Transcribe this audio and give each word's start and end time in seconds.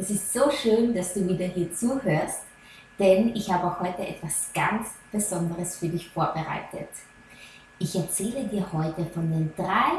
Es 0.00 0.08
ist 0.08 0.32
so 0.32 0.50
schön, 0.50 0.94
dass 0.94 1.12
du 1.12 1.28
wieder 1.28 1.44
hier 1.44 1.70
zuhörst, 1.74 2.44
denn 2.98 3.36
ich 3.36 3.52
habe 3.52 3.66
auch 3.66 3.80
heute 3.80 4.00
etwas 4.00 4.50
ganz 4.54 4.94
Besonderes 5.12 5.76
für 5.76 5.90
dich 5.90 6.08
vorbereitet. 6.08 6.88
Ich 7.78 7.94
erzähle 7.94 8.48
dir 8.48 8.64
heute 8.72 9.04
von 9.04 9.30
den 9.30 9.52
drei 9.54 9.90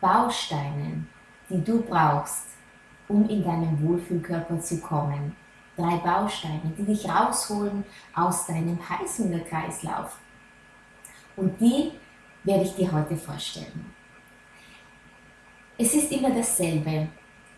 Bausteinen, 0.00 1.10
die 1.50 1.62
du 1.62 1.82
brauchst, 1.82 2.46
um 3.06 3.28
in 3.28 3.44
deinen 3.44 3.86
Wohlfühlkörper 3.86 4.58
zu 4.62 4.80
kommen. 4.80 5.36
Drei 5.76 5.98
Bausteine, 5.98 6.72
die 6.78 6.84
dich 6.84 7.06
rausholen 7.06 7.84
aus 8.14 8.46
deinem 8.46 8.78
Heißhungerkreislauf. 8.88 10.16
Und 11.36 11.60
die 11.60 11.92
werde 12.44 12.64
ich 12.64 12.74
dir 12.76 12.90
heute 12.90 13.14
vorstellen. 13.14 13.92
Es 15.76 15.92
ist 15.92 16.10
immer 16.12 16.30
dasselbe. 16.30 17.08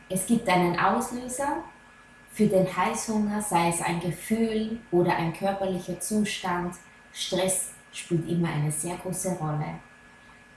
Es 0.09 0.27
gibt 0.27 0.49
einen 0.49 0.77
Auslöser 0.81 1.63
für 2.37 2.47
den 2.47 2.77
Heißhunger, 2.77 3.41
sei 3.41 3.71
es 3.71 3.81
ein 3.81 3.99
Gefühl 3.99 4.79
oder 4.91 5.17
ein 5.17 5.33
körperlicher 5.33 5.99
Zustand. 5.99 6.75
Stress 7.11 7.71
spielt 7.95 8.29
immer 8.29 8.51
eine 8.51 8.71
sehr 8.71 8.95
große 8.97 9.39
Rolle. 9.39 9.81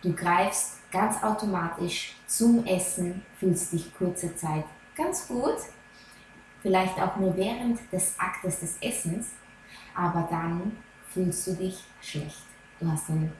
Du 0.02 0.14
greifst 0.14 0.92
ganz 0.92 1.24
automatisch 1.24 2.18
zum 2.28 2.66
Essen, 2.66 3.22
fühlst 3.40 3.72
dich 3.72 3.96
kurze 3.96 4.36
Zeit 4.36 4.66
ganz 4.94 5.26
gut, 5.30 5.56
vielleicht 6.62 7.00
auch 7.00 7.16
nur 7.16 7.38
während 7.38 7.80
des 7.94 8.20
Aktes 8.20 8.60
des 8.60 8.78
Essens, 8.82 9.28
aber 9.96 10.28
dann 10.30 10.74
fühlst 11.08 11.48
du 11.48 11.54
dich 11.54 11.82
schlecht. 12.02 12.44
Du 12.82 12.92
hast 12.92 13.10
ein 13.10 13.32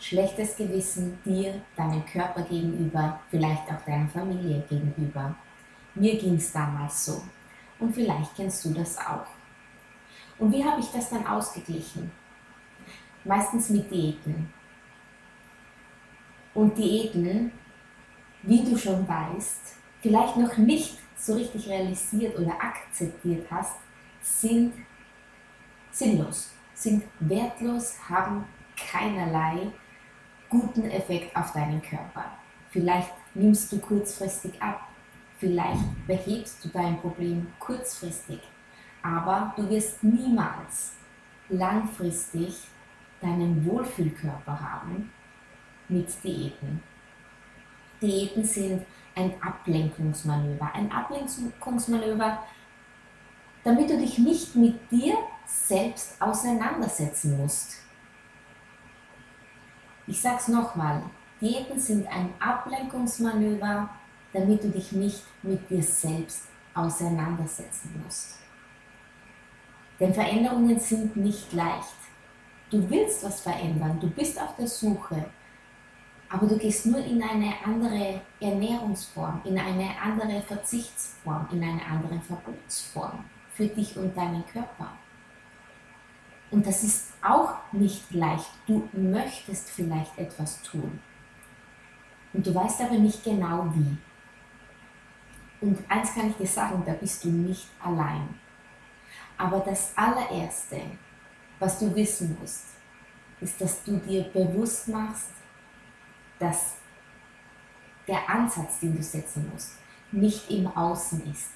schlechtes 0.00 0.56
Gewissen 0.56 1.16
dir, 1.24 1.62
deinem 1.76 2.04
Körper 2.06 2.42
gegenüber, 2.42 3.20
vielleicht 3.30 3.70
auch 3.70 3.84
deiner 3.86 4.08
Familie 4.08 4.64
gegenüber. 4.68 5.36
Mir 5.94 6.18
ging 6.18 6.34
es 6.34 6.50
damals 6.50 7.04
so. 7.04 7.22
Und 7.84 7.92
vielleicht 7.92 8.34
kennst 8.34 8.64
du 8.64 8.72
das 8.72 8.96
auch. 8.96 9.26
Und 10.38 10.50
wie 10.54 10.64
habe 10.64 10.80
ich 10.80 10.86
das 10.86 11.10
dann 11.10 11.26
ausgeglichen? 11.26 12.10
Meistens 13.24 13.68
mit 13.68 13.90
Diäten. 13.90 14.50
Und 16.54 16.78
Diäten, 16.78 17.52
wie 18.42 18.64
du 18.64 18.78
schon 18.78 19.06
weißt, 19.06 19.76
vielleicht 20.00 20.38
noch 20.38 20.56
nicht 20.56 20.96
so 21.18 21.34
richtig 21.34 21.68
realisiert 21.68 22.38
oder 22.38 22.54
akzeptiert 22.54 23.46
hast, 23.50 23.76
sind 24.22 24.72
sinnlos, 25.90 26.52
sind 26.72 27.04
wertlos, 27.20 27.96
haben 28.08 28.46
keinerlei 28.78 29.70
guten 30.48 30.90
Effekt 30.90 31.36
auf 31.36 31.52
deinen 31.52 31.82
Körper. 31.82 32.24
Vielleicht 32.70 33.12
nimmst 33.34 33.70
du 33.70 33.78
kurzfristig 33.78 34.62
ab, 34.62 34.88
vielleicht 35.38 36.06
behebst 36.06 36.64
du 36.64 36.68
dein 36.68 37.00
Problem 37.00 37.46
kurzfristig, 37.58 38.40
aber 39.02 39.52
du 39.56 39.68
wirst 39.68 40.02
niemals 40.02 40.92
langfristig 41.48 42.68
deinen 43.20 43.64
Wohlfühlkörper 43.66 44.60
haben 44.60 45.10
mit 45.88 46.08
Diäten. 46.22 46.82
Diäten 48.00 48.44
sind 48.44 48.84
ein 49.14 49.34
Ablenkungsmanöver. 49.42 50.74
Ein 50.74 50.90
Ablenkungsmanöver, 50.90 52.42
damit 53.62 53.90
du 53.90 53.98
dich 53.98 54.18
nicht 54.18 54.54
mit 54.56 54.90
dir 54.90 55.16
selbst 55.46 56.20
auseinandersetzen 56.20 57.38
musst. 57.38 57.78
Ich 60.06 60.20
sag's 60.20 60.48
nochmal, 60.48 61.02
Diäten 61.40 61.78
sind 61.78 62.06
ein 62.08 62.32
Ablenkungsmanöver, 62.40 63.88
damit 64.34 64.62
du 64.62 64.68
dich 64.68 64.92
nicht 64.92 65.22
mit 65.42 65.70
dir 65.70 65.82
selbst 65.82 66.42
auseinandersetzen 66.74 68.02
musst. 68.04 68.36
Denn 69.98 70.12
Veränderungen 70.12 70.78
sind 70.78 71.16
nicht 71.16 71.52
leicht. 71.52 71.94
Du 72.70 72.90
willst 72.90 73.24
was 73.24 73.40
verändern, 73.40 73.98
du 74.00 74.10
bist 74.10 74.40
auf 74.40 74.56
der 74.56 74.66
Suche, 74.66 75.24
aber 76.28 76.48
du 76.48 76.58
gehst 76.58 76.86
nur 76.86 76.98
in 76.98 77.22
eine 77.22 77.54
andere 77.64 78.20
Ernährungsform, 78.40 79.40
in 79.44 79.56
eine 79.56 79.90
andere 80.02 80.42
Verzichtsform, 80.42 81.46
in 81.52 81.62
eine 81.62 81.84
andere 81.86 82.20
Verbotsform 82.20 83.24
für 83.52 83.68
dich 83.68 83.96
und 83.96 84.16
deinen 84.16 84.44
Körper. 84.46 84.88
Und 86.50 86.66
das 86.66 86.82
ist 86.82 87.12
auch 87.22 87.54
nicht 87.72 88.12
leicht. 88.12 88.50
Du 88.66 88.88
möchtest 88.92 89.70
vielleicht 89.70 90.18
etwas 90.18 90.60
tun. 90.62 91.00
Und 92.32 92.46
du 92.46 92.54
weißt 92.54 92.80
aber 92.80 92.94
nicht 92.94 93.22
genau 93.22 93.68
wie. 93.74 93.96
Und 95.64 95.78
eins 95.88 96.12
kann 96.12 96.28
ich 96.28 96.36
dir 96.36 96.46
sagen, 96.46 96.82
da 96.84 96.92
bist 96.92 97.24
du 97.24 97.30
nicht 97.30 97.68
allein. 97.82 98.28
Aber 99.38 99.60
das 99.60 99.96
allererste, 99.96 100.82
was 101.58 101.78
du 101.78 101.94
wissen 101.94 102.36
musst, 102.38 102.66
ist, 103.40 103.58
dass 103.58 103.82
du 103.82 103.96
dir 103.96 104.24
bewusst 104.24 104.88
machst, 104.88 105.30
dass 106.38 106.74
der 108.06 108.28
Ansatz, 108.28 108.80
den 108.80 108.94
du 108.94 109.02
setzen 109.02 109.50
musst, 109.50 109.78
nicht 110.12 110.50
im 110.50 110.66
Außen 110.66 111.32
ist. 111.32 111.52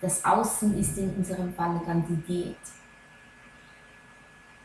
Das 0.00 0.24
Außen 0.24 0.78
ist 0.78 0.96
in 0.96 1.14
unserem 1.14 1.52
Fall 1.52 1.82
dann 1.84 2.02
die 2.06 2.16
Diät. 2.16 2.56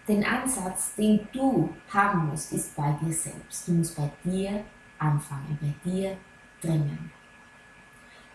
Den 0.07 0.23
Ansatz, 0.23 0.95
den 0.95 1.27
du 1.33 1.69
haben 1.89 2.29
musst, 2.29 2.53
ist 2.53 2.73
bei 2.77 2.97
dir 3.01 3.11
selbst. 3.11 3.67
Du 3.67 3.73
musst 3.73 3.97
bei 3.97 4.09
dir 4.23 4.63
anfangen, 4.97 5.59
bei 5.61 5.73
dir 5.83 6.15
drinnen. 6.61 7.11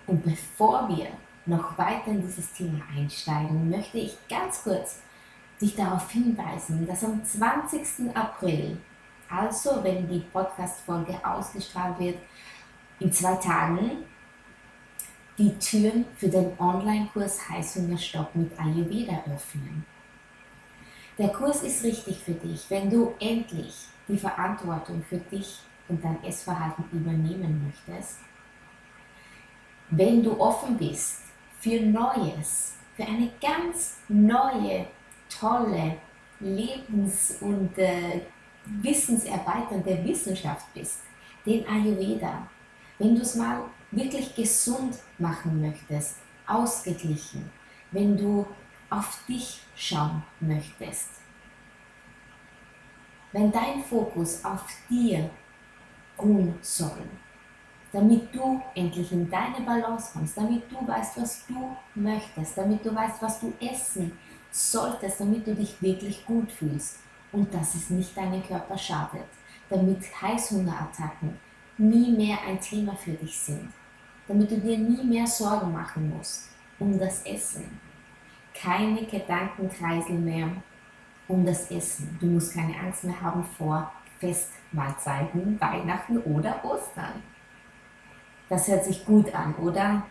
Und 0.06 0.22
bevor 0.22 0.88
wir 0.88 1.08
noch 1.46 1.76
weiter 1.78 2.08
in 2.08 2.22
dieses 2.22 2.52
Thema 2.52 2.82
einsteigen, 2.94 3.70
möchte 3.70 3.98
ich 3.98 4.16
ganz 4.28 4.62
kurz 4.62 5.00
dich 5.60 5.76
darauf 5.76 6.10
hinweisen, 6.10 6.86
dass 6.86 7.04
am 7.04 7.24
20. 7.24 8.14
April, 8.14 8.78
also 9.28 9.82
wenn 9.82 10.08
die 10.08 10.20
Podcast-Folge 10.20 11.18
ausgestrahlt 11.24 11.98
wird, 11.98 12.18
in 13.00 13.12
zwei 13.12 13.34
Tagen, 13.36 14.04
die 15.36 15.56
Türen 15.58 16.04
für 16.16 16.28
den 16.28 16.58
Online-Kurs 16.58 17.48
Heißhungerstopp 17.48 18.34
mit 18.34 18.58
Ayurveda 18.58 19.24
öffnen. 19.34 19.84
Der 21.18 21.28
Kurs 21.28 21.62
ist 21.62 21.82
richtig 21.84 22.18
für 22.18 22.32
dich, 22.32 22.66
wenn 22.70 22.90
du 22.90 23.14
endlich 23.20 23.74
die 24.08 24.18
Verantwortung 24.18 25.02
für 25.08 25.18
dich 25.18 25.60
und 25.88 26.04
dein 26.04 26.22
Essverhalten 26.24 26.84
übernehmen 26.92 27.64
möchtest. 27.66 28.18
Wenn 29.96 30.24
du 30.24 30.40
offen 30.40 30.76
bist 30.76 31.20
für 31.60 31.80
Neues, 31.80 32.74
für 32.96 33.04
eine 33.04 33.30
ganz 33.40 33.98
neue, 34.08 34.86
tolle, 35.28 35.98
lebens- 36.40 37.36
und 37.40 37.78
äh, 37.78 38.22
wissenserweiternde 38.64 40.04
Wissenschaft 40.04 40.66
bist, 40.74 40.98
den 41.46 41.64
Ayurveda, 41.68 42.48
wenn 42.98 43.14
du 43.14 43.22
es 43.22 43.36
mal 43.36 43.62
wirklich 43.92 44.34
gesund 44.34 44.98
machen 45.18 45.60
möchtest, 45.60 46.16
ausgeglichen, 46.44 47.48
wenn 47.92 48.16
du 48.16 48.44
auf 48.90 49.20
dich 49.28 49.60
schauen 49.76 50.24
möchtest, 50.40 51.10
wenn 53.30 53.52
dein 53.52 53.84
Fokus 53.84 54.44
auf 54.44 54.64
dir 54.90 55.30
ruhen 56.18 56.58
soll, 56.62 57.08
damit 57.94 58.34
du 58.34 58.60
endlich 58.74 59.12
in 59.12 59.30
deine 59.30 59.60
Balance 59.64 60.10
kommst, 60.12 60.36
damit 60.36 60.64
du 60.68 60.86
weißt, 60.86 61.16
was 61.16 61.46
du 61.46 61.76
möchtest, 61.94 62.58
damit 62.58 62.84
du 62.84 62.92
weißt, 62.92 63.22
was 63.22 63.38
du 63.38 63.52
essen 63.60 64.10
solltest, 64.50 65.20
damit 65.20 65.46
du 65.46 65.54
dich 65.54 65.80
wirklich 65.80 66.26
gut 66.26 66.50
fühlst 66.50 66.98
und 67.30 67.54
dass 67.54 67.76
es 67.76 67.90
nicht 67.90 68.16
deinen 68.16 68.44
Körper 68.44 68.76
schadet, 68.76 69.26
damit 69.70 70.00
Heißhungerattacken 70.20 71.38
nie 71.78 72.10
mehr 72.10 72.38
ein 72.46 72.60
Thema 72.60 72.96
für 72.96 73.12
dich 73.12 73.38
sind, 73.38 73.68
damit 74.26 74.50
du 74.50 74.58
dir 74.58 74.76
nie 74.76 75.04
mehr 75.04 75.26
Sorgen 75.26 75.72
machen 75.72 76.12
musst 76.16 76.48
um 76.80 76.98
das 76.98 77.24
Essen. 77.24 77.78
Keine 78.52 79.04
Gedankenkreisel 79.04 80.18
mehr 80.18 80.48
um 81.28 81.46
das 81.46 81.70
Essen. 81.70 82.18
Du 82.20 82.26
musst 82.26 82.54
keine 82.54 82.76
Angst 82.76 83.04
mehr 83.04 83.20
haben 83.20 83.44
vor 83.56 83.92
Festmahlzeiten, 84.18 85.60
Weihnachten 85.60 86.18
oder 86.18 86.64
Ostern. 86.64 87.22
Das 88.48 88.68
hört 88.68 88.84
sich 88.84 89.04
gut 89.04 89.34
an, 89.34 89.54
oder? 89.56 90.02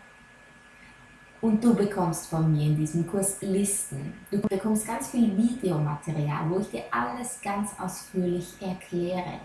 Und 1.40 1.62
du 1.62 1.74
bekommst 1.74 2.28
von 2.28 2.50
mir 2.52 2.68
in 2.68 2.76
diesem 2.76 3.06
Kurs 3.06 3.36
Listen. 3.42 4.14
Du 4.30 4.40
bekommst 4.40 4.86
ganz 4.86 5.10
viel 5.10 5.36
Videomaterial, 5.36 6.48
wo 6.48 6.58
ich 6.58 6.70
dir 6.70 6.84
alles 6.90 7.40
ganz 7.42 7.70
ausführlich 7.78 8.54
erkläre. 8.60 9.40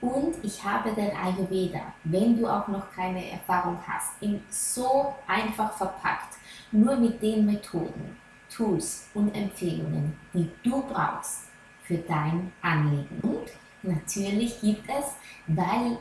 Und 0.00 0.36
ich 0.42 0.64
habe 0.64 0.92
den 0.92 1.14
Ayurveda, 1.14 1.92
wenn 2.04 2.36
du 2.36 2.46
auch 2.46 2.68
noch 2.68 2.90
keine 2.92 3.30
Erfahrung 3.30 3.78
hast, 3.86 4.22
in 4.22 4.40
so 4.48 5.14
einfach 5.26 5.72
verpackt, 5.72 6.36
nur 6.70 6.96
mit 6.96 7.20
den 7.20 7.44
Methoden, 7.44 8.16
Tools 8.48 9.08
und 9.14 9.34
Empfehlungen, 9.34 10.16
die 10.32 10.50
du 10.62 10.82
brauchst 10.82 11.48
für 11.82 11.98
dein 11.98 12.52
Anliegen. 12.62 13.20
Und 13.22 13.50
natürlich 13.82 14.60
gibt 14.60 14.88
es, 14.88 15.16
weil 15.46 15.98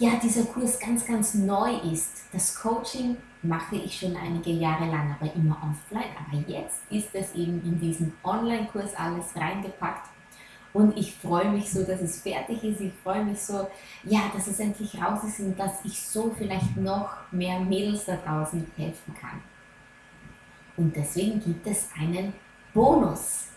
ja 0.00 0.18
dieser 0.20 0.44
Kurs 0.44 0.80
ganz, 0.80 1.06
ganz 1.06 1.34
neu 1.34 1.76
ist, 1.92 2.24
das 2.32 2.56
Coaching 2.56 3.16
mache 3.42 3.76
ich 3.76 4.00
schon 4.00 4.16
einige 4.16 4.50
Jahre 4.50 4.86
lang, 4.86 5.16
aber 5.18 5.32
immer 5.34 5.56
offline. 5.56 6.10
Aber 6.18 6.42
jetzt 6.48 6.80
ist 6.90 7.14
es 7.14 7.34
eben 7.34 7.62
in 7.62 7.78
diesen 7.78 8.12
Online-Kurs 8.24 8.94
alles 8.96 9.36
reingepackt 9.36 10.08
und 10.72 10.96
ich 10.96 11.14
freue 11.14 11.50
mich 11.50 11.70
so, 11.70 11.84
dass 11.84 12.00
es 12.00 12.20
fertig 12.20 12.62
ist. 12.62 12.80
Ich 12.80 12.92
freue 13.02 13.24
mich 13.24 13.40
so, 13.40 13.68
ja, 14.04 14.30
dass 14.32 14.46
es 14.46 14.60
endlich 14.60 15.00
raus 15.00 15.24
ist 15.24 15.40
und 15.40 15.58
dass 15.58 15.84
ich 15.84 16.00
so 16.00 16.34
vielleicht 16.36 16.76
noch 16.76 17.10
mehr 17.30 17.60
Mädels 17.60 18.06
da 18.06 18.16
draußen 18.16 18.70
helfen 18.76 19.14
kann. 19.20 19.40
Und 20.76 20.94
deswegen 20.96 21.40
gibt 21.42 21.66
es 21.66 21.88
einen 21.98 22.32
Bonus. 22.72 23.48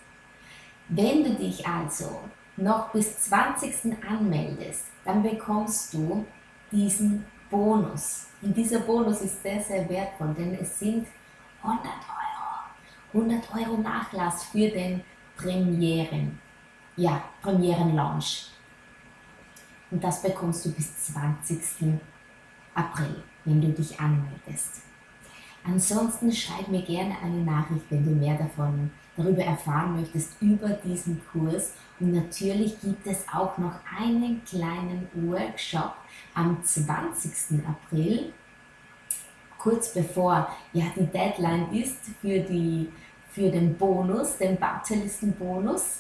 Wenn 0.90 1.24
du 1.24 1.36
dich 1.36 1.66
also 1.66 2.20
noch 2.58 2.92
bis 2.92 3.24
20. 3.24 3.96
anmeldest, 4.08 4.86
dann 5.06 5.24
bekommst 5.24 5.94
du 5.94 6.26
diesen 6.72 7.26
Bonus. 7.50 8.28
Und 8.42 8.56
dieser 8.56 8.80
Bonus 8.80 9.22
ist 9.22 9.42
sehr, 9.42 9.62
sehr 9.62 9.88
wertvoll, 9.90 10.34
denn 10.38 10.56
es 10.56 10.80
sind 10.80 11.08
100 11.62 11.86
Euro. 11.86 13.26
100 13.26 13.56
Euro 13.56 13.78
Nachlass 13.78 14.46
für 14.46 14.70
den 14.70 15.04
Premieren 15.38 16.40
ja, 16.96 17.24
Premieren-Launch. 17.42 18.50
Und 19.92 20.04
das 20.04 20.22
bekommst 20.22 20.66
du 20.66 20.72
bis 20.72 21.06
20. 21.06 22.00
April, 22.74 23.24
wenn 23.46 23.62
du 23.62 23.70
dich 23.70 24.00
anmeldest. 24.00 24.82
Ansonsten 25.64 26.32
schreib 26.32 26.68
mir 26.68 26.82
gerne 26.82 27.16
eine 27.22 27.38
Nachricht, 27.38 27.86
wenn 27.90 28.04
du 28.04 28.12
mehr 28.12 28.38
davon 28.38 28.92
darüber 29.18 29.44
erfahren 29.44 30.00
möchtest, 30.00 30.42
über 30.42 30.70
diesen 30.70 31.22
Kurs. 31.32 31.74
Und 32.00 32.14
natürlich 32.14 32.80
gibt 32.82 33.06
es 33.06 33.26
auch 33.34 33.58
noch 33.58 33.76
einen 33.98 34.44
kleinen 34.46 35.08
Workshop 35.14 35.94
am 36.34 36.64
20. 36.64 37.66
April, 37.66 38.34
kurz 39.58 39.94
bevor 39.94 40.50
ja, 40.74 40.86
die 40.96 41.06
Deadline 41.06 41.72
ist 41.74 41.98
für, 42.22 42.40
die, 42.40 42.92
für 43.32 43.50
den 43.50 43.78
Bonus, 43.78 44.38
den 44.38 44.60
Wartelisten-Bonus. 44.60 46.00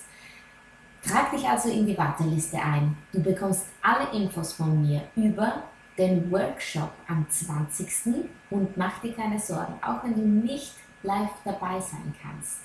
Trag 1.06 1.32
dich 1.32 1.48
also 1.48 1.70
in 1.70 1.86
die 1.86 1.98
Warteliste 1.98 2.58
ein. 2.58 2.96
Du 3.12 3.22
bekommst 3.22 3.66
alle 3.82 4.10
Infos 4.12 4.54
von 4.54 4.82
mir 4.82 5.04
über 5.16 5.64
den 5.98 6.32
Workshop 6.32 6.92
am 7.08 7.26
20. 7.30 8.26
und 8.50 8.76
mach 8.78 9.00
dir 9.00 9.14
keine 9.14 9.40
Sorgen, 9.40 9.74
auch 9.82 10.04
wenn 10.04 10.16
du 10.16 10.22
nicht 10.22 10.74
live 11.04 11.30
dabei 11.44 11.80
sein 11.80 12.14
kannst, 12.22 12.60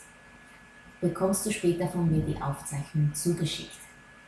bekommst 1.00 1.46
du 1.46 1.50
später 1.50 1.88
von 1.88 2.10
mir 2.10 2.22
die 2.24 2.40
Aufzeichnung 2.40 3.12
zugeschickt. 3.14 3.78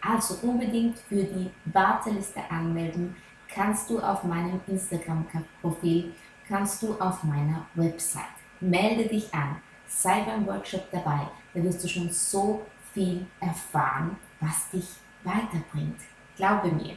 Also 0.01 0.35
unbedingt 0.47 0.99
für 0.99 1.25
die 1.25 1.51
Warteliste 1.67 2.41
anmelden 2.51 3.17
kannst 3.49 3.91
du 3.91 4.01
auf 4.01 4.25
meinem 4.25 4.61
Instagram-Profil, 4.67 6.13
kannst 6.49 6.83
du 6.83 6.95
auf 7.01 7.23
meiner 7.25 7.67
Website. 7.75 8.25
Melde 8.61 9.09
dich 9.09 9.33
an, 9.35 9.57
sei 9.87 10.23
beim 10.23 10.47
Workshop 10.47 10.91
dabei, 10.91 11.29
da 11.55 11.63
wirst 11.63 11.83
du 11.83 11.89
schon 11.89 12.11
so 12.11 12.65
viel 12.93 13.27
erfahren, 13.41 14.17
was 14.41 14.71
dich 14.71 14.89
weiterbringt. 15.25 16.01
Glaube 16.37 16.71
mir. 16.71 16.97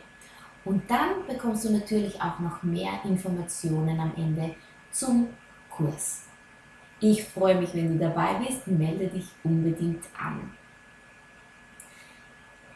Und 0.65 0.89
dann 0.89 1.25
bekommst 1.27 1.65
du 1.65 1.71
natürlich 1.71 2.21
auch 2.21 2.39
noch 2.39 2.63
mehr 2.63 2.93
Informationen 3.03 3.99
am 3.99 4.13
Ende 4.15 4.55
zum 4.91 5.27
Kurs. 5.69 6.23
Ich 7.03 7.21
freue 7.25 7.55
mich, 7.55 7.73
wenn 7.73 7.99
du 7.99 8.05
dabei 8.05 8.35
bist. 8.35 8.65
Melde 8.65 9.07
dich 9.07 9.25
unbedingt 9.43 10.05
an. 10.17 10.51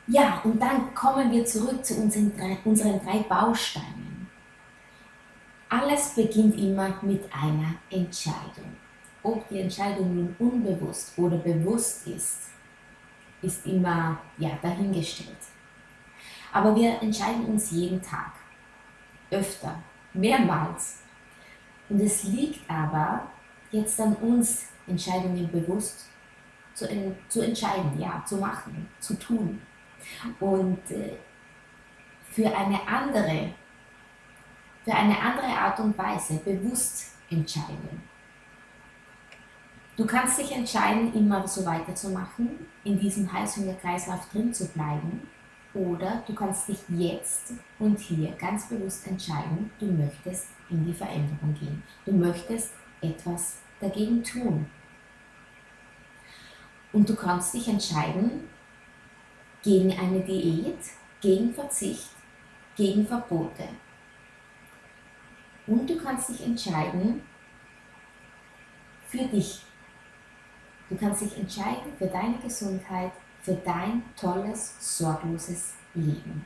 Ja, 0.06 0.42
und 0.44 0.62
dann 0.62 0.94
kommen 0.94 1.32
wir 1.32 1.46
zurück 1.46 1.86
zu 1.86 1.94
unseren 1.96 2.36
drei, 2.36 2.58
unseren 2.66 3.00
drei 3.06 3.20
Bausteinen. 3.20 4.28
Alles 5.70 6.14
beginnt 6.14 6.60
immer 6.60 7.00
mit 7.02 7.24
einer 7.34 7.76
Entscheidung. 7.90 8.76
Ob 9.24 9.48
die 9.48 9.62
Entscheidung 9.62 10.14
nun 10.14 10.36
unbewusst 10.40 11.18
oder 11.18 11.38
bewusst 11.38 12.06
ist, 12.08 12.50
ist 13.42 13.66
immer 13.66 14.20
ja, 14.38 14.60
dahingestellt. 14.62 15.38
Aber 16.52 16.76
wir 16.76 17.02
entscheiden 17.02 17.46
uns 17.46 17.72
jeden 17.72 18.02
Tag, 18.02 18.34
öfter, 19.32 19.82
mehrmals. 20.14 21.00
Und 21.88 22.02
es 22.02 22.24
liegt 22.26 22.70
aber 22.70 23.22
jetzt 23.72 24.00
an 24.00 24.16
uns, 24.16 24.66
Entscheidungen 24.88 25.52
bewusst 25.52 26.08
zu, 26.74 26.88
zu 27.28 27.42
entscheiden, 27.42 28.00
ja, 28.00 28.24
zu 28.26 28.38
machen, 28.38 28.88
zu 29.00 29.16
tun. 29.16 29.62
Und 30.40 30.80
äh, 30.92 31.14
für 32.24 32.56
eine 32.56 32.80
andere, 32.88 33.54
für 34.86 34.94
eine 34.94 35.20
andere 35.20 35.48
Art 35.48 35.80
und 35.80 35.98
Weise 35.98 36.36
bewusst 36.36 37.16
entscheiden. 37.30 38.02
Du 39.98 40.06
kannst 40.06 40.38
dich 40.38 40.52
entscheiden, 40.52 41.12
immer 41.16 41.48
so 41.48 41.66
weiterzumachen, 41.66 42.68
in 42.84 43.00
diesem 43.00 43.32
Heißhungerkreislauf 43.34 44.30
drin 44.30 44.54
zu 44.54 44.68
bleiben. 44.68 45.28
Oder 45.74 46.24
du 46.28 46.36
kannst 46.36 46.68
dich 46.68 46.78
jetzt 46.90 47.54
und 47.80 48.00
hier 48.00 48.32
ganz 48.34 48.70
bewusst 48.70 49.08
entscheiden, 49.08 49.72
du 49.80 49.88
möchtest 49.88 50.50
in 50.70 50.86
die 50.86 50.94
Veränderung 50.94 51.56
gehen. 51.60 51.82
Du 52.06 52.12
möchtest 52.12 52.72
etwas 53.02 53.58
dagegen 53.80 54.24
tun. 54.24 54.66
Und 56.94 57.08
du 57.10 57.16
kannst 57.16 57.54
dich 57.54 57.68
entscheiden 57.68 58.50
gegen 59.64 59.98
eine 59.98 60.22
Diät, 60.22 60.80
gegen 61.22 61.54
Verzicht, 61.54 62.10
gegen 62.76 63.06
Verbote. 63.06 63.68
Und 65.68 65.90
du 65.90 65.98
kannst 65.98 66.30
dich 66.30 66.46
entscheiden 66.46 67.22
für 69.08 69.26
dich 69.26 69.62
Du 70.90 70.96
kannst 70.96 71.22
dich 71.22 71.38
entscheiden 71.38 71.94
für 71.98 72.08
deine 72.08 72.38
Gesundheit, 72.38 73.12
für 73.42 73.56
dein 73.56 74.04
tolles, 74.16 74.76
sorgloses 74.80 75.74
Leben. 75.94 76.46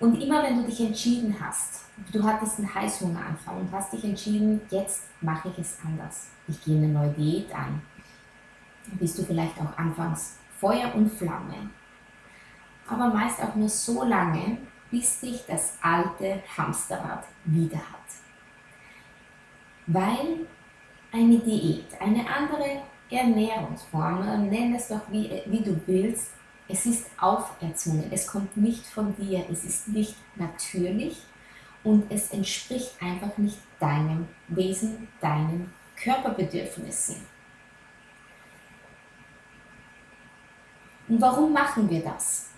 Und 0.00 0.20
immer 0.22 0.42
wenn 0.44 0.56
du 0.56 0.62
dich 0.62 0.80
entschieden 0.80 1.34
hast, 1.40 1.84
du 2.12 2.22
hattest 2.22 2.58
einen 2.58 2.72
Heißhungeranfall 2.72 3.60
und 3.60 3.72
hast 3.72 3.92
dich 3.92 4.04
entschieden, 4.04 4.60
jetzt 4.70 5.02
mache 5.20 5.48
ich 5.48 5.58
es 5.58 5.78
anders. 5.84 6.28
Ich 6.46 6.62
gehe 6.62 6.76
eine 6.76 6.88
neue 6.88 7.10
Diät 7.10 7.52
an. 7.54 7.82
Bist 8.92 9.18
du 9.18 9.24
vielleicht 9.24 9.58
auch 9.60 9.76
anfangs 9.76 10.36
Feuer 10.58 10.94
und 10.94 11.10
Flamme. 11.10 11.70
Aber 12.86 13.12
meist 13.12 13.42
auch 13.42 13.54
nur 13.54 13.68
so 13.68 14.04
lange, 14.04 14.58
bis 14.90 15.20
dich 15.20 15.44
das 15.46 15.76
alte 15.82 16.42
Hamsterrad 16.56 17.24
wieder 17.44 17.78
hat. 17.78 17.84
Weil 19.86 20.46
eine 21.12 21.38
Diät, 21.38 21.86
eine 22.00 22.24
andere 22.28 22.82
Ernährungsform, 23.10 24.48
nenn 24.48 24.74
es 24.74 24.88
doch 24.88 25.00
wie, 25.10 25.42
wie 25.46 25.62
du 25.62 25.80
willst, 25.86 26.32
es 26.68 26.86
ist 26.86 27.06
auferzwungen, 27.18 28.10
es 28.12 28.26
kommt 28.26 28.56
nicht 28.56 28.86
von 28.86 29.14
dir, 29.16 29.44
es 29.50 29.64
ist 29.64 29.88
nicht 29.88 30.16
natürlich 30.36 31.22
und 31.82 32.10
es 32.10 32.30
entspricht 32.30 32.92
einfach 33.00 33.36
nicht 33.38 33.58
deinem 33.80 34.28
Wesen, 34.48 35.08
deinen 35.20 35.72
Körperbedürfnissen. 35.96 37.16
Und 41.08 41.20
warum 41.20 41.52
machen 41.52 41.88
wir 41.88 42.02
das? 42.02 42.50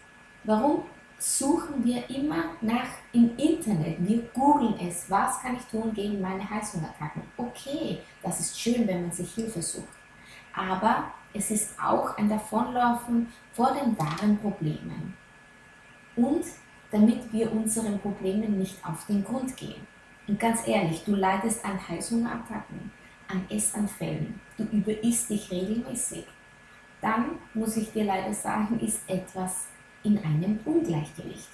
Warum 0.45 0.85
suchen 1.21 1.85
wir 1.85 2.09
immer 2.09 2.45
nach 2.63 2.89
im 3.13 3.37
Internet. 3.37 3.97
Wir 4.01 4.23
googeln 4.35 4.75
es. 4.81 5.11
Was 5.11 5.41
kann 5.43 5.57
ich 5.57 5.65
tun 5.65 5.93
gegen 5.93 6.21
meine 6.21 6.49
Heißhungerattacken? 6.49 7.23
Okay, 7.37 7.99
das 8.23 8.41
ist 8.41 8.59
schön, 8.59 8.87
wenn 8.89 9.03
man 9.03 9.13
sich 9.13 9.33
Hilfe 9.35 9.61
sucht. 9.61 9.89
Aber 10.55 11.13
es 11.33 11.51
ist 11.51 11.79
auch 11.81 12.17
ein 12.17 12.29
Davonlaufen 12.29 13.29
vor 13.53 13.73
den 13.73 13.99
wahren 13.99 14.39
Problemen. 14.39 15.17
Und 16.17 16.45
damit 16.91 17.33
wir 17.33 17.53
unseren 17.53 17.99
Problemen 18.01 18.59
nicht 18.59 18.85
auf 18.85 19.07
den 19.07 19.25
Grund 19.25 19.57
gehen. 19.57 19.87
Und 20.27 20.41
ganz 20.41 20.67
ehrlich, 20.67 21.05
du 21.05 21.15
leidest 21.15 21.65
an 21.65 21.79
Heißhungerattacken, 21.89 22.91
an 23.29 23.45
Essanfällen, 23.49 24.41
du 24.57 24.65
überisst 24.65 25.31
dich 25.31 25.51
regelmäßig. 25.51 26.27
Dann 27.01 27.39
muss 27.55 27.77
ich 27.77 27.93
dir 27.93 28.05
leider 28.05 28.35
sagen, 28.35 28.79
ist 28.81 29.09
etwas 29.09 29.69
in 30.03 30.19
einem 30.19 30.59
Ungleichgewicht. 30.65 31.49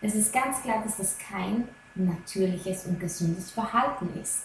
Es 0.00 0.14
ist 0.14 0.32
ganz 0.32 0.62
klar, 0.62 0.82
dass 0.82 0.96
das 0.96 1.18
kein 1.18 1.68
natürliches 1.94 2.86
und 2.86 3.00
gesundes 3.00 3.50
Verhalten 3.50 4.08
ist. 4.20 4.44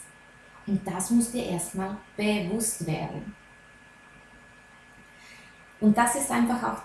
Und 0.68 0.86
das 0.88 1.10
muss 1.10 1.32
dir 1.32 1.46
erstmal 1.46 1.98
bewusst 2.16 2.86
werden. 2.86 3.36
Und 5.80 5.98
das 5.98 6.16
ist 6.16 6.32
einfach 6.32 6.64
auch 6.64 6.82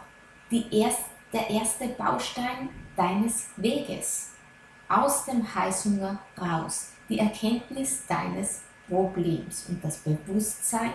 erst, 0.71 1.05
der 1.33 1.51
erste 1.51 1.89
Baustein 1.89 2.69
deines 2.97 3.49
Weges. 3.57 4.31
Aus 4.89 5.25
dem 5.25 5.55
Heißhunger 5.55 6.19
raus. 6.41 6.93
Die 7.09 7.19
Erkenntnis 7.19 8.07
deines 8.07 8.63
Problems 8.89 9.67
und 9.69 9.83
das 9.83 9.99
Bewusstsein. 9.99 10.93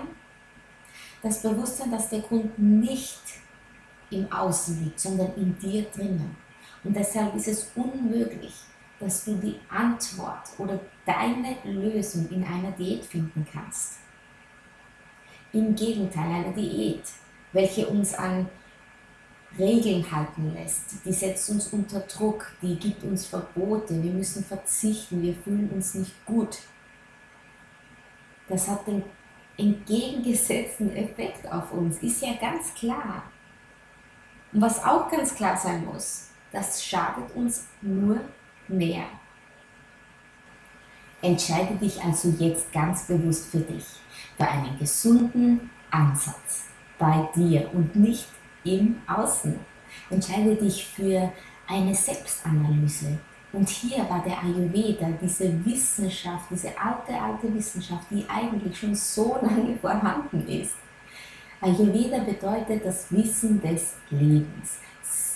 Das 1.21 1.41
Bewusstsein, 1.41 1.91
dass 1.91 2.09
der 2.09 2.21
Grund 2.21 2.57
nicht 2.57 3.19
im 4.09 4.31
Außen 4.31 4.83
liegt, 4.83 4.99
sondern 4.99 5.33
in 5.35 5.57
dir 5.59 5.83
drinnen. 5.83 6.35
Und 6.83 6.95
deshalb 6.95 7.35
ist 7.35 7.47
es 7.47 7.71
unmöglich, 7.75 8.53
dass 8.99 9.25
du 9.25 9.35
die 9.35 9.59
Antwort 9.69 10.47
oder 10.57 10.79
deine 11.05 11.57
Lösung 11.63 12.29
in 12.29 12.43
einer 12.43 12.71
Diät 12.71 13.05
finden 13.05 13.45
kannst. 13.51 13.99
Im 15.51 15.75
Gegenteil, 15.75 16.31
eine 16.31 16.53
Diät, 16.53 17.03
welche 17.51 17.87
uns 17.87 18.13
an 18.13 18.47
Regeln 19.57 20.09
halten 20.11 20.53
lässt, 20.53 21.03
die 21.05 21.13
setzt 21.13 21.49
uns 21.49 21.67
unter 21.69 22.01
Druck, 22.01 22.51
die 22.61 22.75
gibt 22.75 23.03
uns 23.03 23.25
Verbote, 23.25 24.01
wir 24.01 24.11
müssen 24.11 24.43
verzichten, 24.43 25.21
wir 25.21 25.33
fühlen 25.33 25.69
uns 25.71 25.95
nicht 25.95 26.25
gut. 26.25 26.59
Das 28.47 28.67
hat 28.67 28.85
den 28.87 29.03
entgegengesetzten 29.57 30.95
Effekt 30.95 31.51
auf 31.51 31.71
uns, 31.73 31.97
ist 32.01 32.21
ja 32.21 32.33
ganz 32.39 32.73
klar. 32.73 33.23
Und 34.53 34.61
was 34.61 34.83
auch 34.83 35.09
ganz 35.09 35.35
klar 35.35 35.57
sein 35.57 35.85
muss, 35.85 36.29
das 36.51 36.83
schadet 36.83 37.35
uns 37.35 37.67
nur 37.81 38.19
mehr. 38.67 39.05
Entscheide 41.21 41.75
dich 41.75 42.01
also 42.01 42.33
jetzt 42.39 42.71
ganz 42.71 43.05
bewusst 43.05 43.47
für 43.47 43.59
dich, 43.59 43.85
für 44.37 44.47
einen 44.47 44.77
gesunden 44.79 45.69
Ansatz 45.91 46.68
bei 46.99 47.27
dir 47.35 47.69
und 47.73 47.95
nicht 47.95 48.27
im 48.63 49.01
Außen. 49.07 49.57
Entscheide 50.11 50.55
dich 50.55 50.85
für 50.85 51.31
eine 51.67 51.95
Selbstanalyse. 51.95 53.17
Und 53.51 53.67
hier 53.67 54.07
war 54.07 54.21
der 54.23 54.43
Ayurveda, 54.43 55.07
diese 55.19 55.65
Wissenschaft, 55.65 56.45
diese 56.51 56.69
alte, 56.77 57.19
alte 57.19 57.51
Wissenschaft, 57.53 58.05
die 58.11 58.23
eigentlich 58.29 58.77
schon 58.77 58.93
so 58.93 59.39
lange 59.41 59.75
vorhanden 59.77 60.47
ist. 60.47 60.75
Ayurveda 61.61 62.19
bedeutet 62.19 62.85
das 62.85 63.11
Wissen 63.11 63.59
des 63.61 63.95
Lebens. 64.11 64.77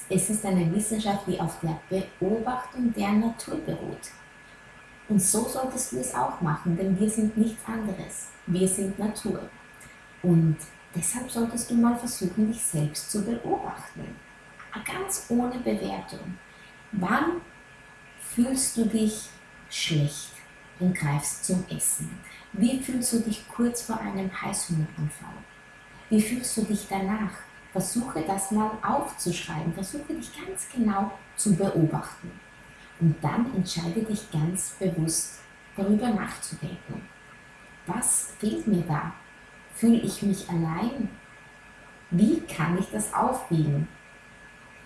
Es 0.10 0.30
ist 0.30 0.46
eine 0.46 0.74
Wissenschaft, 0.74 1.26
die 1.28 1.40
auf 1.40 1.60
der 1.60 1.78
Beobachtung 2.20 2.94
der 2.94 3.14
Natur 3.14 3.58
beruht. 3.66 4.12
Und 5.10 5.22
so 5.22 5.48
solltest 5.48 5.92
du 5.92 5.98
es 5.98 6.14
auch 6.14 6.40
machen, 6.40 6.78
denn 6.78 6.98
wir 7.00 7.10
sind 7.10 7.36
nichts 7.36 7.62
anderes. 7.66 8.30
Wir 8.46 8.68
sind 8.68 8.98
Natur. 9.00 9.42
Und 10.22 10.58
deshalb 10.96 11.30
solltest 11.30 11.70
du 11.70 11.76
mal 11.76 11.98
versuchen, 11.98 12.48
dich 12.48 12.62
selbst 12.62 13.12
zu 13.12 13.24
beobachten. 13.24 14.16
Ganz 14.86 15.26
ohne 15.30 15.60
Bewertung. 15.60 16.38
Wann 16.92 17.42
fühlst 18.20 18.78
du 18.78 18.86
dich 18.86 19.30
schlecht 19.70 20.32
und 20.80 20.96
greifst 20.96 21.46
zum 21.46 21.64
Essen? 21.70 22.20
Wie 22.54 22.80
fühlst 22.80 23.14
du 23.14 23.20
dich 23.20 23.48
kurz 23.48 23.84
vor 23.84 24.00
einem 24.00 24.30
Heißhungeranfall? 24.42 25.38
Wie 26.10 26.22
fühlst 26.22 26.58
du 26.58 26.62
dich 26.64 26.88
danach? 26.90 27.32
Versuche 27.72 28.24
das 28.28 28.52
mal 28.52 28.72
aufzuschreiben. 28.84 29.74
Versuche 29.74 30.14
dich 30.14 30.32
ganz 30.36 30.68
genau 30.74 31.12
zu 31.36 31.56
beobachten. 31.56 32.32
Und 33.00 33.16
dann 33.22 33.54
entscheide 33.56 34.02
dich 34.04 34.32
ganz 34.32 34.76
bewusst 34.80 35.40
darüber 35.76 36.10
nachzudenken. 36.10 37.02
Was 37.88 38.34
fehlt 38.40 38.68
mir 38.68 38.84
da? 38.84 39.14
Fühle 39.74 39.98
ich 39.98 40.22
mich 40.22 40.50
allein? 40.50 41.10
Wie 42.12 42.42
kann 42.42 42.78
ich 42.78 42.90
das 42.92 43.14
aufwiegen? 43.14 43.88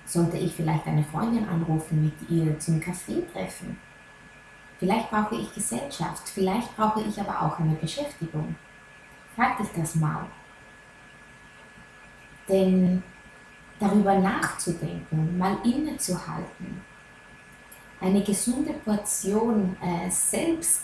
Sollte 0.05 0.37
ich 0.37 0.53
vielleicht 0.53 0.87
eine 0.87 1.03
Freundin 1.03 1.47
anrufen, 1.47 2.05
mit 2.05 2.29
ihr 2.29 2.57
zum 2.59 2.79
Kaffee 2.79 3.23
treffen? 3.33 3.77
Vielleicht 4.79 5.09
brauche 5.09 5.35
ich 5.35 5.53
Gesellschaft, 5.53 6.29
vielleicht 6.29 6.75
brauche 6.77 7.01
ich 7.01 7.19
aber 7.19 7.41
auch 7.41 7.59
eine 7.59 7.73
Beschäftigung. 7.73 8.55
Frag 9.35 9.57
dich 9.57 9.67
das 9.75 9.95
mal. 9.95 10.25
Denn 12.47 13.03
darüber 13.79 14.17
nachzudenken, 14.17 15.37
mal 15.37 15.57
innezuhalten, 15.63 16.81
eine 17.99 18.23
gesunde 18.23 18.73
Portion 18.73 19.75
äh, 19.81 20.09
Selbstliebe 20.09 20.79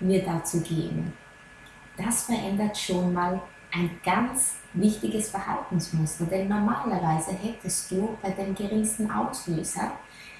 mir 0.00 0.24
dazu 0.24 0.60
geben, 0.60 1.12
das 1.96 2.24
verändert 2.24 2.76
schon 2.76 3.12
mal 3.12 3.40
ein 3.72 3.90
ganz 4.04 4.54
wichtiges 4.74 5.30
Verhaltensmuster. 5.30 6.26
Denn 6.26 6.48
normalerweise 6.48 7.32
hättest 7.32 7.90
du 7.90 8.16
bei 8.22 8.30
dem 8.30 8.54
geringsten 8.54 9.10
Auslöser, 9.10 9.92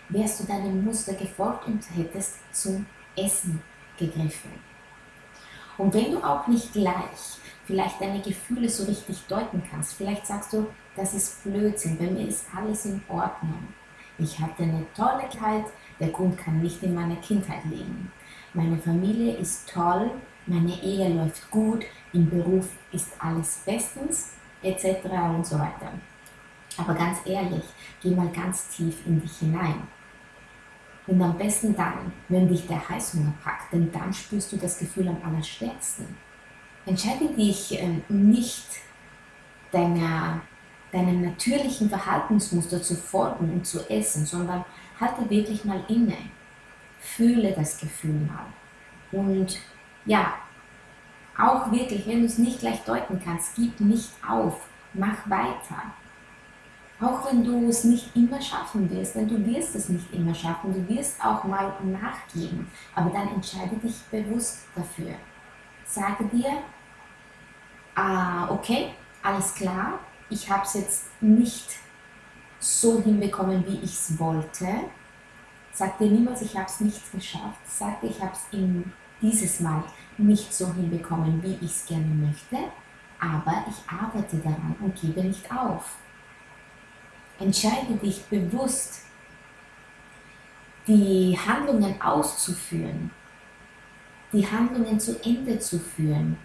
wärst 0.09 0.41
du 0.41 0.45
deinem 0.45 0.85
Muster 0.85 1.15
gefolgt 1.15 1.67
und 1.67 1.83
hättest 1.97 2.37
zum 2.53 2.87
Essen 3.17 3.63
gegriffen. 3.99 4.53
Und 5.79 5.95
wenn 5.95 6.13
du 6.13 6.23
auch 6.23 6.47
nicht 6.47 6.73
gleich 6.73 7.39
vielleicht 7.65 8.01
deine 8.01 8.21
Gefühle 8.21 8.69
so 8.69 8.85
richtig 8.85 9.27
deuten 9.29 9.63
kannst. 9.71 9.95
Vielleicht 9.95 10.27
sagst 10.27 10.53
du, 10.53 10.67
das 10.97 11.15
ist 11.15 11.43
Blödsinn, 11.45 11.97
bei 11.97 12.07
mir 12.07 12.29
ist 12.29 12.47
alles 12.55 12.85
in 12.87 13.03
Ordnung. 13.09 13.69
Ich 14.19 14.39
hatte 14.39 14.65
eine 14.65 14.85
tolle 14.95 15.27
Kindheit, 15.29 15.65
der 15.99 16.09
Grund 16.09 16.37
kann 16.37 16.61
nicht 16.61 16.83
in 16.83 16.95
meiner 16.95 17.17
Kindheit 17.17 17.65
liegen. 17.65 18.13
Meine 18.55 18.77
Familie 18.77 19.37
ist 19.37 19.69
toll, 19.69 20.11
meine 20.47 20.73
Ehe 20.83 21.09
läuft 21.09 21.51
gut, 21.51 21.85
im 22.13 22.29
Beruf 22.29 22.69
ist 22.93 23.11
alles 23.19 23.63
bestens, 23.65 24.33
etc. 24.63 25.05
und 25.35 25.47
so 25.47 25.59
weiter. 25.59 25.93
Aber 26.77 26.95
ganz 26.95 27.19
ehrlich, 27.25 27.65
geh 28.03 28.11
mal 28.11 28.31
ganz 28.31 28.69
tief 28.69 29.07
in 29.07 29.21
dich 29.21 29.39
hinein. 29.39 29.83
Und 31.07 31.21
am 31.21 31.37
besten 31.37 31.75
dann, 31.75 32.13
wenn 32.29 32.49
dich 32.49 32.67
der 32.67 32.89
Heißhunger 32.89 33.35
packt, 33.43 33.73
denn 33.73 33.91
dann 33.93 34.13
spürst 34.13 34.53
du 34.53 34.57
das 34.57 34.79
Gefühl 34.79 35.09
am 35.09 35.19
allerstärksten. 35.25 36.07
Entscheide 36.87 37.29
dich 37.29 37.79
ähm, 37.81 38.03
nicht 38.09 38.67
deiner, 39.73 40.41
deinem 40.93 41.23
natürlichen 41.23 41.89
Verhaltensmuster 41.89 42.83
zu 42.83 42.95
folgen 42.95 43.53
und 43.53 43.67
zu 43.67 43.89
essen, 43.91 44.27
sondern 44.27 44.65
halte 45.01 45.29
wirklich 45.29 45.65
mal 45.65 45.85
inne. 45.89 46.17
Fühle 47.01 47.53
das 47.53 47.79
Gefühl 47.79 48.21
mal. 48.21 48.47
Und 49.11 49.59
ja, 50.05 50.35
auch 51.39 51.71
wirklich, 51.71 52.07
wenn 52.07 52.21
du 52.21 52.27
es 52.27 52.39
nicht 52.39 52.61
gleich 52.61 52.83
deuten 52.85 53.21
kannst, 53.25 53.55
gib 53.57 53.81
nicht 53.81 54.11
auf, 54.29 54.69
mach 54.93 55.29
weiter. 55.29 55.83
Auch 57.01 57.27
wenn 57.27 57.43
du 57.43 57.69
es 57.69 57.85
nicht 57.85 58.15
immer 58.15 58.41
schaffen 58.41 58.89
wirst, 58.91 59.17
denn 59.17 59.29
du 59.29 59.45
wirst 59.47 59.75
es 59.75 59.89
nicht 59.89 60.13
immer 60.13 60.35
schaffen, 60.35 60.73
du 60.73 60.95
wirst 60.95 61.25
auch 61.25 61.43
mal 61.45 61.73
nachgeben, 61.83 62.71
aber 62.95 63.11
dann 63.11 63.29
entscheide 63.29 63.77
dich 63.77 64.03
bewusst 64.11 64.67
dafür 64.77 65.15
sage 65.93 66.25
dir, 66.25 66.63
ah, 67.95 68.49
okay, 68.51 68.95
alles 69.23 69.55
klar, 69.55 70.01
ich 70.31 70.51
habe 70.51 70.63
es 70.65 70.75
jetzt 70.75 71.23
nicht 71.23 71.69
so 72.59 73.03
hinbekommen, 73.03 73.65
wie 73.67 73.79
ich 73.79 73.93
es 73.93 74.19
wollte. 74.19 74.67
Sag 75.73 75.99
dir 75.99 76.11
niemals, 76.11 76.43
ich 76.43 76.57
habe 76.57 76.67
es 76.67 76.81
nicht 76.81 77.13
geschafft. 77.13 77.61
Sag 77.67 78.01
dir, 78.01 78.09
ich 78.11 78.21
habe 78.21 78.33
es 78.33 78.59
dieses 79.23 79.61
Mal 79.61 79.83
nicht 80.19 80.52
so 80.52 80.73
hinbekommen, 80.75 81.43
wie 81.43 81.55
ich 81.64 81.71
es 81.71 81.87
gerne 81.87 82.05
möchte, 82.05 82.57
aber 83.19 83.64
ich 83.69 83.91
arbeite 83.91 84.37
daran 84.38 84.75
und 84.81 85.00
gebe 85.00 85.23
nicht 85.23 85.50
auf. 85.50 85.97
Entscheide 87.38 87.95
dich 87.95 88.23
bewusst, 88.25 89.07
die 90.87 91.38
Handlungen 91.38 92.00
auszuführen, 92.02 93.11
die 94.33 94.47
Handlungen 94.47 94.99
zu 94.99 95.25
Ende 95.25 95.59
zu 95.59 95.79
führen 95.79 96.37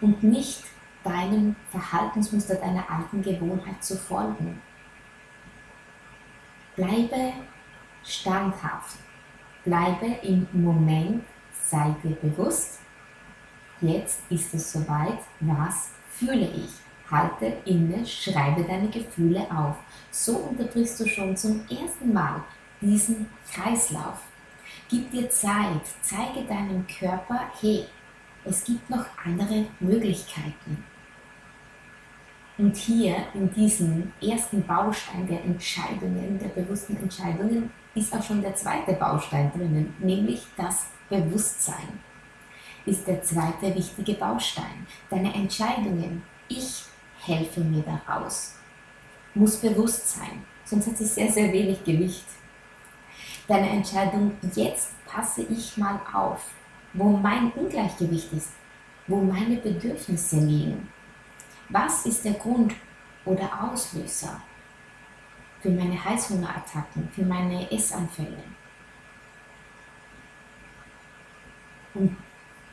und 0.00 0.22
nicht 0.22 0.64
deinem 1.04 1.56
Verhaltensmuster, 1.70 2.56
deiner 2.56 2.90
alten 2.90 3.22
Gewohnheit 3.22 3.82
zu 3.82 3.96
folgen. 3.96 4.60
Bleibe 6.76 7.32
standhaft, 8.04 8.96
bleibe 9.64 10.06
im 10.22 10.46
Moment, 10.52 11.24
sei 11.70 11.94
dir 12.02 12.16
bewusst, 12.16 12.80
jetzt 13.80 14.20
ist 14.30 14.52
es 14.54 14.72
soweit, 14.72 15.20
was 15.40 15.90
fühle 16.10 16.48
ich? 16.48 16.70
Halte 17.10 17.56
inne, 17.64 18.06
schreibe 18.06 18.62
deine 18.64 18.88
Gefühle 18.88 19.46
auf. 19.50 19.76
So 20.10 20.36
unterbrichst 20.36 21.00
du 21.00 21.06
schon 21.08 21.36
zum 21.36 21.62
ersten 21.68 22.12
Mal 22.12 22.42
diesen 22.80 23.28
Kreislauf. 23.52 24.20
Gib 24.88 25.10
dir 25.10 25.28
Zeit, 25.30 25.82
zeige 26.02 26.46
deinem 26.46 26.86
Körper, 26.86 27.40
hey, 27.60 27.86
es 28.44 28.64
gibt 28.64 28.88
noch 28.88 29.04
andere 29.24 29.66
Möglichkeiten. 29.80 30.84
Und 32.58 32.76
hier 32.76 33.16
in 33.34 33.52
diesem 33.52 34.12
ersten 34.20 34.66
Baustein 34.66 35.26
der 35.26 35.42
Entscheidungen, 35.44 36.38
der 36.38 36.48
bewussten 36.48 36.96
Entscheidungen, 36.96 37.70
ist 37.94 38.14
auch 38.14 38.22
schon 38.22 38.42
der 38.42 38.54
zweite 38.54 38.92
Baustein 38.92 39.50
drinnen, 39.52 39.94
nämlich 39.98 40.46
das 40.56 40.86
Bewusstsein. 41.10 42.00
Ist 42.86 43.06
der 43.06 43.22
zweite 43.22 43.74
wichtige 43.74 44.14
Baustein. 44.14 44.86
Deine 45.10 45.34
Entscheidungen. 45.34 46.22
Ich 46.48 46.84
helfe 47.20 47.60
mir 47.60 47.82
daraus. 47.82 48.54
Muss 49.34 49.58
bewusst 49.58 50.08
sein, 50.08 50.44
sonst 50.64 50.86
hat 50.86 50.96
sie 50.96 51.04
sehr, 51.04 51.30
sehr 51.30 51.52
wenig 51.52 51.84
Gewicht. 51.84 52.24
Deine 53.46 53.68
Entscheidung, 53.68 54.32
jetzt 54.54 54.92
passe 55.04 55.42
ich 55.42 55.76
mal 55.76 56.00
auf, 56.12 56.50
wo 56.94 57.10
mein 57.10 57.52
Ungleichgewicht 57.52 58.32
ist, 58.32 58.52
wo 59.06 59.20
meine 59.20 59.56
Bedürfnisse 59.56 60.38
liegen. 60.38 60.88
Was 61.68 62.06
ist 62.06 62.24
der 62.24 62.34
Grund 62.34 62.72
oder 63.24 63.48
Auslöser 63.62 64.40
für 65.60 65.70
meine 65.70 66.02
Heißhungerattacken, 66.02 67.08
für 67.12 67.22
meine 67.22 67.70
Essanfälle? 67.70 68.42
Und 71.94 72.16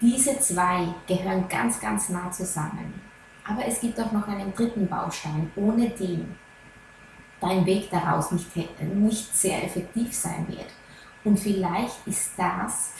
diese 0.01 0.39
zwei 0.39 0.87
gehören 1.07 1.47
ganz, 1.49 1.79
ganz 1.79 2.09
nah 2.09 2.31
zusammen. 2.31 3.01
Aber 3.43 3.65
es 3.65 3.79
gibt 3.79 3.99
auch 3.99 4.11
noch 4.11 4.27
einen 4.27 4.53
dritten 4.53 4.87
Baustein, 4.87 5.51
ohne 5.55 5.89
den 5.89 6.35
dein 7.39 7.65
Weg 7.65 7.89
daraus 7.89 8.31
nicht, 8.31 8.55
nicht 8.55 9.35
sehr 9.35 9.63
effektiv 9.63 10.13
sein 10.13 10.47
wird. 10.47 10.67
Und 11.23 11.39
vielleicht 11.39 12.05
ist 12.05 12.31
das 12.37 12.91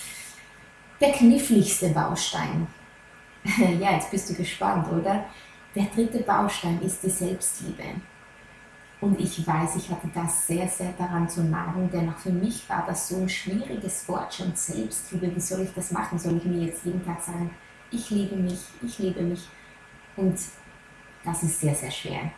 der 1.00 1.12
kniffligste 1.12 1.90
Baustein. 1.90 2.68
ja, 3.80 3.94
jetzt 3.94 4.12
bist 4.12 4.30
du 4.30 4.34
gespannt, 4.34 4.88
oder? 4.92 5.26
Der 5.76 5.86
dritte 5.86 6.20
Baustein 6.20 6.82
ist 6.82 7.04
die 7.04 7.10
Selbstliebe. 7.10 7.84
Und 9.00 9.20
ich 9.20 9.46
weiß, 9.46 9.76
ich 9.76 9.90
hatte 9.92 10.10
das 10.14 10.48
sehr, 10.48 10.68
sehr 10.68 10.92
daran 10.98 11.30
zu 11.30 11.44
nagen, 11.44 11.90
denn 11.92 12.10
auch 12.10 12.18
für 12.18 12.32
mich 12.32 12.68
war 12.68 12.84
das 12.88 13.10
so 13.10 13.18
ein 13.18 13.30
schwieriges 13.30 14.08
Wort 14.10 14.34
schon 14.34 14.56
Selbstliebe. 14.56 15.36
Wie 15.36 15.40
soll 15.40 15.62
ich 15.62 15.74
das 15.74 15.92
machen? 15.92 16.18
Soll 16.18 16.38
ich 16.38 16.46
mir 16.46 16.66
jetzt 16.66 16.84
jeden 16.84 17.06
Tag 17.06 17.22
sagen, 17.22 17.52
ich 17.92 18.10
liebe 18.10 18.36
mich, 18.36 18.60
ich 18.82 18.98
liebe 18.98 19.22
mich? 19.22 19.48
Und 20.16 20.36
das 21.24 21.44
ist 21.44 21.60
sehr, 21.60 21.76
sehr 21.76 21.92
schwer. 21.92 22.32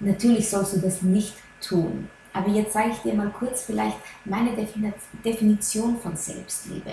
Natürlich 0.00 0.48
sollst 0.48 0.76
du 0.76 0.80
das 0.80 1.02
nicht 1.02 1.34
tun. 1.60 2.08
Aber 2.32 2.48
jetzt 2.48 2.72
sage 2.72 2.90
ich 2.90 2.98
dir 2.98 3.14
mal 3.14 3.30
kurz 3.30 3.64
vielleicht 3.64 3.98
meine 4.24 4.52
Definition 5.24 6.00
von 6.00 6.16
Selbstliebe. 6.16 6.90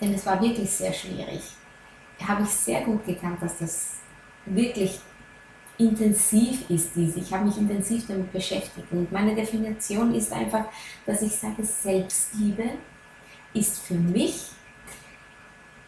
Denn 0.00 0.14
es 0.14 0.24
war 0.24 0.40
wirklich 0.40 0.70
sehr 0.70 0.92
schwierig. 0.92 1.42
Habe 2.26 2.42
ich 2.42 2.48
sehr 2.48 2.80
gut 2.80 3.04
gekannt, 3.04 3.42
dass 3.42 3.58
das 3.58 3.92
wirklich 4.46 5.00
intensiv 5.78 6.68
ist, 6.70 6.90
diese. 6.94 7.20
Ich 7.20 7.32
habe 7.32 7.46
mich 7.46 7.56
intensiv 7.58 8.06
damit 8.06 8.32
beschäftigt. 8.32 8.86
Und 8.90 9.10
meine 9.12 9.34
Definition 9.34 10.14
ist 10.14 10.32
einfach, 10.32 10.66
dass 11.04 11.22
ich 11.22 11.34
sage, 11.34 11.64
Selbstliebe 11.64 12.70
ist 13.52 13.78
für 13.80 13.94
mich, 13.94 14.50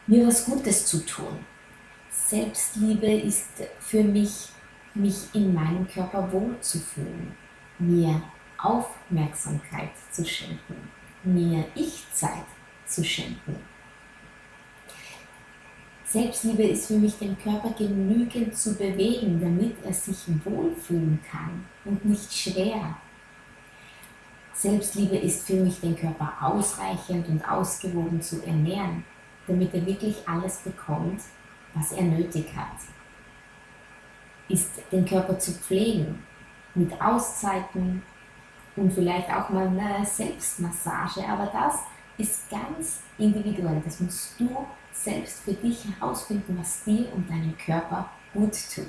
mir 0.07 0.27
was 0.27 0.45
Gutes 0.45 0.87
zu 0.87 1.05
tun. 1.05 1.39
Selbstliebe 2.11 3.11
ist 3.11 3.49
für 3.81 4.03
mich, 4.03 4.49
mich 4.95 5.17
in 5.35 5.55
meinem 5.55 5.87
Körper 5.87 6.31
wohlzufühlen, 6.33 7.35
mir 7.79 8.23
Aufmerksamkeit 8.59 9.91
zu 10.11 10.25
schenken, 10.25 10.91
mir 11.23 11.65
Ich-Zeit 11.75 12.47
zu 12.87 13.05
schenken. 13.05 13.57
Selbstliebe 16.11 16.63
ist 16.63 16.87
für 16.87 16.95
mich, 16.95 17.19
den 17.19 17.37
Körper 17.39 17.71
genügend 17.77 18.57
zu 18.57 18.75
bewegen, 18.75 19.41
damit 19.43 19.77
er 19.85 19.93
sich 19.93 20.17
wohlfühlen 20.43 21.21
kann 21.31 21.67
und 21.85 22.03
nicht 22.03 22.33
schwer. 22.33 22.97
Selbstliebe 24.55 25.17
ist 25.19 25.47
für 25.47 25.57
mich, 25.57 25.81
den 25.81 25.95
Körper 25.95 26.33
ausreichend 26.41 27.29
und 27.29 27.47
ausgewogen 27.47 28.23
zu 28.23 28.43
ernähren, 28.43 29.05
damit 29.47 29.75
er 29.75 29.85
wirklich 29.85 30.17
alles 30.27 30.59
bekommt, 30.63 31.21
was 31.75 31.93
er 31.93 32.05
nötig 32.05 32.47
hat, 32.57 32.79
ist 34.49 34.81
den 34.91 35.05
Körper 35.05 35.39
zu 35.39 35.53
pflegen 35.53 36.25
mit 36.75 36.99
Auszeiten 37.03 38.03
und 38.77 38.93
vielleicht 38.95 39.29
auch 39.31 39.51
mal 39.51 39.67
eine 39.67 40.07
Selbstmassage, 40.07 41.27
aber 41.29 41.47
das 41.47 41.81
ist 42.19 42.51
ganz 42.51 43.01
individuell. 43.17 43.81
Das 43.85 44.01
musst 44.01 44.39
du 44.39 44.67
selbst 44.93 45.41
für 45.41 45.55
dich 45.55 45.85
herausfinden, 45.85 46.59
was 46.59 46.85
dir 46.85 47.13
und 47.15 47.29
deinem 47.31 47.57
Körper 47.57 48.11
gut 48.35 48.53
tut. 48.75 48.87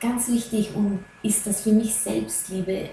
Ganz 0.00 0.28
wichtig 0.28 0.74
und 0.74 1.04
ist 1.22 1.46
das 1.46 1.62
für 1.62 1.72
mich 1.72 1.94
Selbstliebe. 1.94 2.90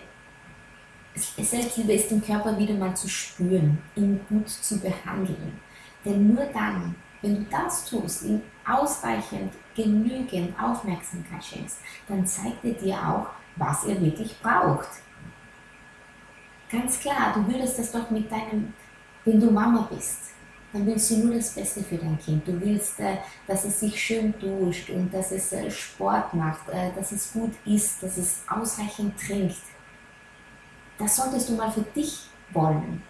Selbstliebe 1.15 1.93
ist 1.93 2.11
den 2.11 2.21
Körper 2.21 2.57
wieder 2.57 2.73
mal 2.73 2.95
zu 2.95 3.07
spüren, 3.07 3.77
ihn 3.95 4.19
gut 4.27 4.49
zu 4.49 4.79
behandeln. 4.79 5.59
Denn 6.03 6.33
nur 6.33 6.45
dann, 6.47 6.95
wenn 7.21 7.35
du 7.35 7.45
das 7.49 7.85
tust, 7.85 8.23
ihm 8.23 8.41
ausreichend, 8.67 9.53
genügend 9.75 10.59
Aufmerksamkeit 10.61 11.43
schenkst, 11.43 11.79
dann 12.07 12.25
zeigt 12.25 12.63
er 12.65 12.73
dir 12.73 12.95
auch, 12.95 13.27
was 13.55 13.85
er 13.85 13.99
wirklich 14.01 14.37
braucht. 14.41 14.89
Ganz 16.69 16.99
klar, 16.99 17.34
du 17.34 17.51
würdest 17.51 17.80
das 17.80 17.91
doch 17.91 18.10
mit 18.10 18.32
deinem, 18.32 18.73
wenn 19.23 19.39
du 19.39 19.49
Mama 19.49 19.88
bist, 19.89 20.19
dann 20.73 20.86
willst 20.86 21.12
du 21.12 21.17
nur 21.17 21.36
das 21.36 21.51
Beste 21.51 21.82
für 21.82 21.95
dein 21.97 22.19
Kind. 22.19 22.45
Du 22.47 22.60
willst, 22.60 22.99
äh, 22.99 23.17
dass 23.47 23.63
es 23.63 23.80
sich 23.80 24.01
schön 24.01 24.34
duscht 24.39 24.89
und 24.89 25.13
dass 25.13 25.32
es 25.32 25.53
äh, 25.53 25.71
Sport 25.71 26.34
macht, 26.34 26.67
äh, 26.69 26.91
dass 26.93 27.13
es 27.13 27.32
gut 27.32 27.53
isst, 27.65 28.03
dass 28.03 28.17
es 28.17 28.43
ausreichend 28.49 29.17
trinkt. 29.17 29.62
Das 30.97 31.15
solltest 31.15 31.49
du 31.49 31.53
mal 31.56 31.71
für 31.71 31.82
dich 31.95 32.27
wollen. 32.51 33.01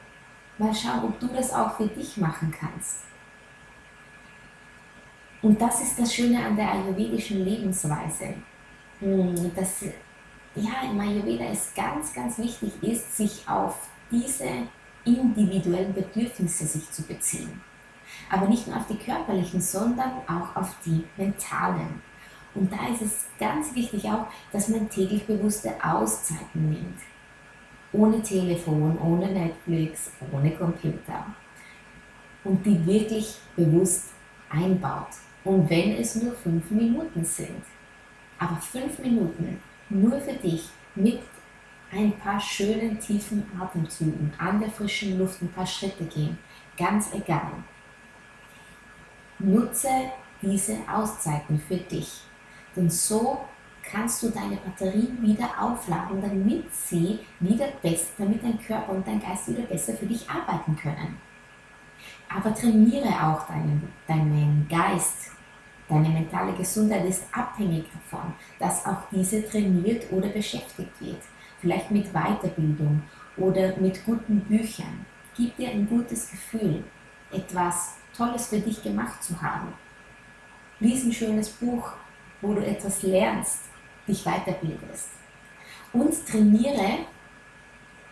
Mal 0.60 0.74
schauen, 0.74 1.04
ob 1.04 1.20
du 1.20 1.28
das 1.28 1.52
auch 1.52 1.78
für 1.78 1.88
dich 1.88 2.18
machen 2.18 2.54
kannst. 2.58 2.98
Und 5.42 5.60
das 5.62 5.82
ist 5.82 6.00
das 6.00 6.14
Schöne 6.14 6.44
an 6.44 6.56
der 6.56 6.72
ayurvedischen 6.72 7.44
Lebensweise. 7.44 8.34
Hm, 9.00 9.52
dass 9.56 9.84
ja, 10.58 10.90
im 10.90 11.00
Ayurveda 11.00 11.46
es 11.46 11.74
ganz, 11.76 12.14
ganz 12.14 12.38
wichtig 12.38 12.72
ist, 12.82 13.16
sich 13.16 13.48
auf 13.48 13.88
diese 14.12 14.50
individuellen 15.06 15.94
Bedürfnisse 15.94 16.66
sich 16.66 16.90
zu 16.92 17.04
beziehen. 17.04 17.62
Aber 18.30 18.48
nicht 18.48 18.68
nur 18.68 18.78
auf 18.78 18.88
die 18.88 18.98
körperlichen, 18.98 19.62
sondern 19.62 20.12
auch 20.28 20.56
auf 20.56 20.76
die 20.86 21.04
mentalen. 21.18 22.02
Und 22.54 22.72
da 22.72 22.88
ist 22.92 23.02
es 23.02 23.26
ganz 23.40 23.74
wichtig 23.76 24.06
auch, 24.06 24.28
dass 24.52 24.70
man 24.70 24.90
täglich 24.90 25.26
bewusste 25.26 25.74
Auszeiten 25.84 26.70
nimmt. 26.70 27.00
Ohne 27.94 28.22
Telefon, 28.22 28.98
ohne 29.00 29.28
Netflix, 29.32 30.12
ohne 30.32 30.52
Computer. 30.52 31.26
Und 32.44 32.66
die 32.66 32.86
wirklich 32.86 33.38
bewusst 33.56 34.12
einbaut. 34.50 35.08
Und 35.44 35.70
wenn 35.70 35.92
es 35.98 36.16
nur 36.16 36.34
fünf 36.34 36.70
Minuten 36.72 37.24
sind, 37.24 37.64
aber 38.40 38.58
fünf 38.58 39.00
Minuten 39.00 39.62
nur 39.90 40.20
für 40.20 40.34
dich 40.34 40.70
mit 40.96 41.22
ein 41.92 42.12
paar 42.20 42.40
schönen 42.40 43.00
tiefen 43.00 43.50
Atemzügen 43.60 44.34
an 44.38 44.60
der 44.60 44.70
frischen 44.70 45.18
Luft 45.18 45.42
ein 45.42 45.52
paar 45.52 45.66
Schritte 45.66 46.04
gehen, 46.06 46.38
ganz 46.78 47.14
egal. 47.14 47.52
Nutze 49.40 49.90
diese 50.42 50.78
Auszeiten 50.92 51.60
für 51.60 51.78
dich, 51.78 52.22
denn 52.76 52.90
so 52.90 53.46
kannst 53.90 54.22
du 54.22 54.30
deine 54.30 54.58
Batterie 54.58 55.10
wieder 55.22 55.50
aufladen, 55.60 56.22
damit 56.22 56.74
sie 56.74 57.20
wieder 57.40 57.68
besser, 57.82 58.10
damit 58.18 58.44
dein 58.44 58.60
Körper 58.60 58.92
und 58.92 59.08
dein 59.08 59.22
Geist 59.22 59.48
wieder 59.48 59.64
besser 59.64 59.94
für 59.94 60.06
dich 60.06 60.30
arbeiten 60.30 60.76
können. 60.76 61.18
Aber 62.30 62.54
trainiere 62.54 63.08
auch 63.08 63.48
deinen, 63.48 63.88
deinen 64.06 64.68
Geist 64.70 65.32
Deine 65.90 66.10
mentale 66.10 66.54
Gesundheit 66.54 67.06
ist 67.06 67.24
abhängig 67.32 67.86
davon, 67.94 68.34
dass 68.60 68.86
auch 68.86 69.04
diese 69.12 69.48
trainiert 69.48 70.12
oder 70.12 70.28
beschäftigt 70.30 71.00
wird. 71.00 71.22
Vielleicht 71.60 71.92
mit 71.92 72.12
Weiterbildung 72.12 73.04
oder 73.38 73.76
mit 73.78 74.04
guten 74.06 74.42
Büchern. 74.42 75.06
Gib 75.36 75.56
dir 75.56 75.70
ein 75.70 75.88
gutes 75.88 76.30
Gefühl, 76.30 76.84
etwas 77.32 77.96
Tolles 78.16 78.48
für 78.48 78.60
dich 78.60 78.84
gemacht 78.84 79.24
zu 79.24 79.42
haben. 79.42 79.74
Lies 80.80 81.06
ein 81.06 81.14
schönes 81.14 81.50
Buch, 81.50 81.92
wo 82.42 82.54
du 82.54 82.66
etwas 82.66 83.04
lernst, 83.04 83.66
dich 84.08 84.24
weiterbildest. 84.24 85.10
Und 85.94 86.14
trainiere 86.28 87.00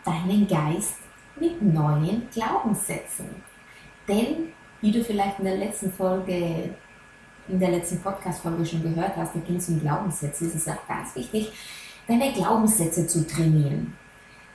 deinen 0.05 0.47
Geist 0.47 0.97
mit 1.39 1.61
neuen 1.61 2.27
Glaubenssätzen. 2.31 3.27
Denn, 4.07 4.53
wie 4.81 4.91
du 4.91 5.03
vielleicht 5.03 5.39
in 5.39 5.45
der 5.45 5.57
letzten 5.57 5.91
Folge 5.91 6.75
in 7.47 7.60
der 7.60 7.71
letzten 7.71 8.01
Podcast-Folge 8.01 8.65
schon 8.65 8.84
gehört 8.84 9.15
hast, 9.15 9.36
da 9.36 9.39
ging 9.39 9.58
es 9.58 9.69
um 9.69 9.79
Glaubenssätze, 9.79 10.45
ist 10.45 10.55
es 10.55 10.67
auch 10.67 10.88
ganz 10.88 11.15
wichtig, 11.15 11.51
deine 12.08 12.34
Glaubenssätze 12.34 13.08
zu 13.08 13.25
trainieren. 13.27 13.95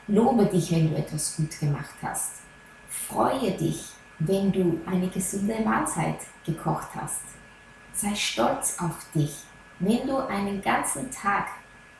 Lobe 0.08 0.46
dich, 0.46 0.72
wenn 0.72 0.90
du 0.90 0.96
etwas 0.96 1.36
gut 1.36 1.58
gemacht 1.60 1.94
hast. 2.02 2.32
Freue 2.88 3.52
dich, 3.52 3.84
wenn 4.18 4.50
du 4.50 4.80
eine 4.86 5.08
gesunde 5.08 5.60
Mahlzeit 5.64 6.18
gekocht 6.44 6.88
hast. 6.94 7.22
Sei 7.94 8.14
stolz 8.14 8.76
auf 8.80 8.96
dich, 9.14 9.44
wenn 9.78 10.06
du 10.06 10.16
einen 10.16 10.60
ganzen 10.60 11.10
Tag 11.10 11.46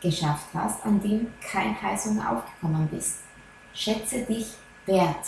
geschafft 0.01 0.49
hast, 0.55 0.85
an 0.85 1.01
dem 1.01 1.29
kein 1.41 1.81
Heißhunger 1.81 2.33
aufgekommen 2.33 2.89
bist. 2.89 3.19
Schätze 3.73 4.23
dich 4.23 4.55
wert. 4.87 5.27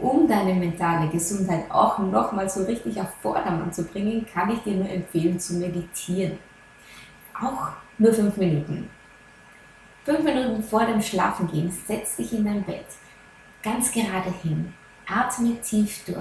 Um 0.00 0.26
deine 0.26 0.54
mentale 0.54 1.10
Gesundheit 1.10 1.70
auch 1.70 1.98
nochmal 1.98 2.48
so 2.48 2.64
richtig 2.64 2.98
auf 3.00 3.10
Vordermann 3.20 3.72
zu 3.72 3.84
bringen, 3.84 4.26
kann 4.32 4.50
ich 4.50 4.60
dir 4.60 4.74
nur 4.74 4.88
empfehlen 4.88 5.38
zu 5.38 5.54
meditieren. 5.54 6.38
Auch 7.34 7.68
nur 7.98 8.12
fünf 8.12 8.36
Minuten. 8.38 8.88
Fünf 10.04 10.24
Minuten 10.24 10.62
vor 10.62 10.86
dem 10.86 11.02
Schlafengehen 11.02 11.70
setz 11.70 12.16
dich 12.16 12.32
in 12.32 12.46
dein 12.46 12.62
Bett, 12.64 12.86
ganz 13.62 13.92
gerade 13.92 14.32
hin, 14.42 14.72
atme 15.06 15.60
tief 15.60 16.04
durch, 16.06 16.16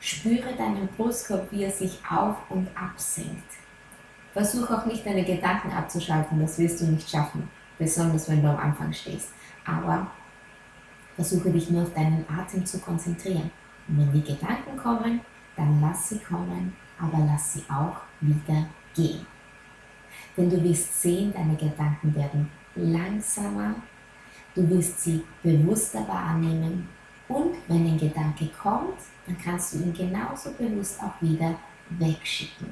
spüre 0.00 0.54
deinen 0.56 0.88
Brustkorb, 0.96 1.48
wie 1.50 1.64
er 1.64 1.70
sich 1.70 2.00
auf 2.10 2.36
und 2.48 2.68
ab 2.68 2.94
senkt. 2.96 3.52
Versuch 4.32 4.70
auch 4.70 4.86
nicht 4.86 5.04
deine 5.04 5.24
Gedanken 5.24 5.70
abzuschalten, 5.70 6.40
das 6.40 6.58
wirst 6.58 6.80
du 6.80 6.86
nicht 6.86 7.10
schaffen, 7.10 7.50
besonders 7.78 8.30
wenn 8.30 8.42
du 8.42 8.48
am 8.48 8.56
Anfang 8.56 8.90
stehst. 8.94 9.28
Aber 9.66 10.06
versuche 11.22 11.50
dich 11.50 11.70
nur 11.70 11.84
auf 11.84 11.94
deinen 11.94 12.24
Atem 12.28 12.66
zu 12.66 12.80
konzentrieren. 12.80 13.50
Und 13.86 13.98
wenn 13.98 14.12
die 14.12 14.22
Gedanken 14.22 14.76
kommen, 14.76 15.20
dann 15.56 15.80
lass 15.80 16.08
sie 16.08 16.18
kommen, 16.18 16.72
aber 16.98 17.18
lass 17.24 17.54
sie 17.54 17.62
auch 17.68 18.00
wieder 18.20 18.66
gehen. 18.94 19.24
Denn 20.36 20.50
du 20.50 20.62
wirst 20.64 21.00
sehen, 21.00 21.32
deine 21.32 21.54
Gedanken 21.54 22.12
werden 22.14 22.50
langsamer, 22.74 23.76
du 24.54 24.68
wirst 24.68 25.00
sie 25.00 25.22
bewusster 25.42 26.06
wahrnehmen 26.08 26.88
und 27.28 27.54
wenn 27.68 27.86
ein 27.86 27.98
Gedanke 27.98 28.48
kommt, 28.60 28.98
dann 29.26 29.38
kannst 29.38 29.74
du 29.74 29.78
ihn 29.78 29.94
genauso 29.94 30.50
bewusst 30.52 31.00
auch 31.02 31.20
wieder 31.20 31.54
wegschicken. 31.90 32.68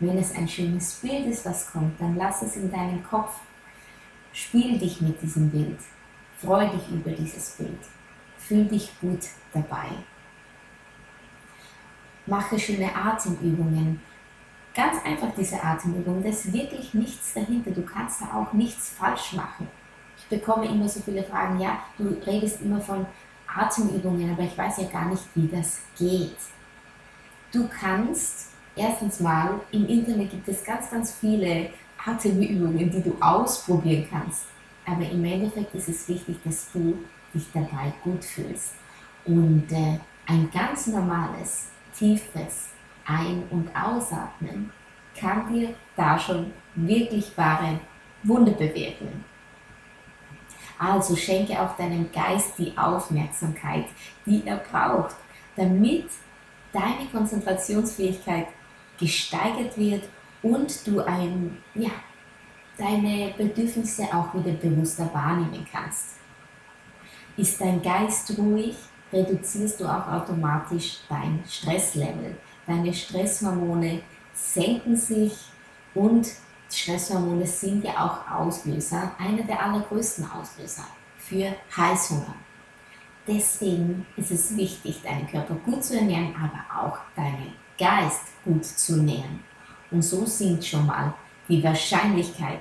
Wenn 0.00 0.18
es 0.18 0.34
ein 0.34 0.48
schönes 0.48 0.94
Bild 0.96 1.26
ist, 1.28 1.46
was 1.46 1.72
kommt, 1.72 1.98
dann 1.98 2.16
lass 2.16 2.42
es 2.42 2.56
in 2.56 2.70
deinem 2.70 3.02
Kopf. 3.02 3.40
Spiel 4.32 4.78
dich 4.78 5.00
mit 5.00 5.22
diesem 5.22 5.50
Bild. 5.50 5.78
Freu 6.44 6.68
dich 6.68 6.88
über 6.90 7.10
dieses 7.10 7.50
Bild. 7.52 7.78
Fühl 8.36 8.64
dich 8.66 8.90
gut 9.00 9.20
dabei. 9.52 9.88
Mache 12.26 12.58
schöne 12.58 12.94
Atemübungen. 12.94 14.00
Ganz 14.74 14.96
einfach 15.04 15.28
diese 15.36 15.62
Atemübung. 15.62 16.22
Da 16.22 16.28
ist 16.28 16.52
wirklich 16.52 16.92
nichts 16.94 17.34
dahinter. 17.34 17.70
Du 17.70 17.82
kannst 17.82 18.20
da 18.20 18.36
auch 18.36 18.52
nichts 18.52 18.90
falsch 18.90 19.32
machen. 19.32 19.68
Ich 20.18 20.26
bekomme 20.26 20.66
immer 20.66 20.88
so 20.88 21.00
viele 21.00 21.22
Fragen. 21.22 21.60
Ja, 21.60 21.78
du 21.96 22.08
redest 22.26 22.60
immer 22.62 22.80
von 22.80 23.06
Atemübungen, 23.46 24.32
aber 24.32 24.42
ich 24.42 24.56
weiß 24.56 24.78
ja 24.78 24.88
gar 24.88 25.06
nicht, 25.06 25.22
wie 25.34 25.48
das 25.48 25.82
geht. 25.96 26.36
Du 27.52 27.68
kannst 27.68 28.50
erstens 28.74 29.20
mal, 29.20 29.60
im 29.70 29.86
Internet 29.86 30.30
gibt 30.30 30.48
es 30.48 30.64
ganz, 30.64 30.90
ganz 30.90 31.12
viele 31.12 31.70
Atemübungen, 32.04 32.90
die 32.90 33.02
du 33.02 33.16
ausprobieren 33.20 34.06
kannst. 34.10 34.46
Aber 34.86 35.08
im 35.08 35.24
Endeffekt 35.24 35.74
ist 35.74 35.88
es 35.88 36.08
wichtig, 36.08 36.36
dass 36.44 36.70
du 36.72 36.98
dich 37.32 37.46
dabei 37.52 37.92
gut 38.02 38.24
fühlst. 38.24 38.74
Und 39.24 39.70
äh, 39.72 39.98
ein 40.26 40.50
ganz 40.50 40.86
normales, 40.86 41.68
tiefes 41.96 42.70
Ein- 43.06 43.44
und 43.50 43.70
Ausatmen 43.74 44.72
kann 45.18 45.52
dir 45.52 45.74
da 45.96 46.18
schon 46.18 46.52
wirklich 46.74 47.36
wahre 47.36 47.78
Wunder 48.22 48.52
bewirken. 48.52 49.24
Also 50.78 51.14
schenke 51.14 51.60
auch 51.60 51.76
deinem 51.76 52.10
Geist 52.10 52.58
die 52.58 52.76
Aufmerksamkeit, 52.76 53.86
die 54.26 54.42
er 54.44 54.56
braucht, 54.56 55.14
damit 55.56 56.06
deine 56.72 57.06
Konzentrationsfähigkeit 57.12 58.48
gesteigert 58.98 59.78
wird 59.78 60.08
und 60.42 60.86
du 60.86 61.00
ein, 61.00 61.58
ja, 61.74 61.90
deine 62.76 63.32
Bedürfnisse 63.36 64.04
auch 64.12 64.34
wieder 64.34 64.52
bewusster 64.52 65.08
wahrnehmen 65.12 65.66
kannst. 65.70 66.16
Ist 67.36 67.60
dein 67.60 67.82
Geist 67.82 68.36
ruhig, 68.38 68.76
reduzierst 69.12 69.80
du 69.80 69.86
auch 69.86 70.06
automatisch 70.08 70.98
dein 71.08 71.42
Stresslevel. 71.48 72.36
Deine 72.66 72.92
Stresshormone 72.92 74.02
senken 74.32 74.96
sich 74.96 75.36
und 75.94 76.26
Stresshormone 76.70 77.46
sind 77.46 77.84
ja 77.84 78.04
auch 78.04 78.30
Auslöser, 78.30 79.12
einer 79.18 79.42
der 79.42 79.62
allergrößten 79.62 80.30
Auslöser 80.30 80.84
für 81.18 81.54
Heißhunger. 81.76 82.34
Deswegen 83.26 84.06
ist 84.16 84.30
es 84.30 84.56
wichtig, 84.56 85.00
deinen 85.02 85.26
Körper 85.26 85.54
gut 85.54 85.82
zu 85.82 85.96
ernähren, 85.96 86.34
aber 86.36 86.86
auch 86.86 86.98
deinen 87.16 87.54
Geist 87.78 88.22
gut 88.44 88.64
zu 88.64 88.96
nähren. 89.02 89.40
Und 89.90 90.02
so 90.02 90.26
sinkt 90.26 90.64
schon 90.64 90.86
mal 90.86 91.14
die 91.48 91.62
Wahrscheinlichkeit 91.62 92.60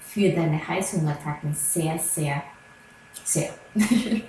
für 0.00 0.30
deine 0.30 0.66
Heißhungerattacken 0.66 1.54
sehr, 1.54 1.98
sehr, 1.98 2.42
sehr. 3.24 3.50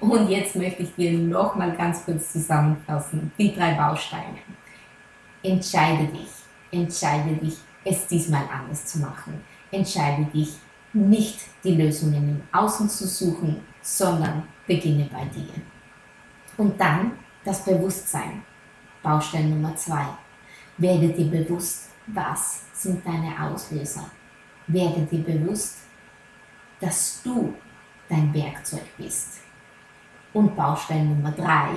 Und 0.00 0.28
jetzt 0.28 0.56
möchte 0.56 0.82
ich 0.82 0.94
dir 0.94 1.12
noch 1.12 1.54
mal 1.54 1.76
ganz 1.76 2.04
kurz 2.04 2.32
zusammenfassen, 2.32 3.32
die 3.38 3.54
drei 3.54 3.74
Bausteine. 3.74 4.38
Entscheide 5.42 6.06
dich, 6.06 6.30
entscheide 6.72 7.34
dich, 7.36 7.56
es 7.84 8.06
diesmal 8.06 8.44
anders 8.52 8.86
zu 8.86 8.98
machen. 8.98 9.44
Entscheide 9.70 10.24
dich, 10.24 10.54
nicht 10.92 11.40
die 11.62 11.74
Lösungen 11.74 12.28
im 12.28 12.42
Außen 12.58 12.88
zu 12.88 13.06
suchen, 13.06 13.60
sondern 13.82 14.44
beginne 14.66 15.08
bei 15.12 15.24
dir. 15.26 15.52
Und 16.56 16.80
dann 16.80 17.12
das 17.44 17.64
Bewusstsein. 17.64 18.42
Baustein 19.02 19.50
Nummer 19.50 19.76
zwei. 19.76 20.06
Werde 20.78 21.08
dir 21.08 21.26
bewusst, 21.26 21.90
was 22.06 22.64
sind 22.72 23.06
deine 23.06 23.34
Auslöser. 23.40 24.10
Werde 24.66 25.02
dir 25.02 25.22
bewusst, 25.22 25.78
dass 26.80 27.22
du 27.22 27.54
dein 28.08 28.32
Werkzeug 28.34 28.84
bist. 28.96 29.40
Und 30.32 30.56
Baustein 30.56 31.08
Nummer 31.08 31.32
drei. 31.32 31.70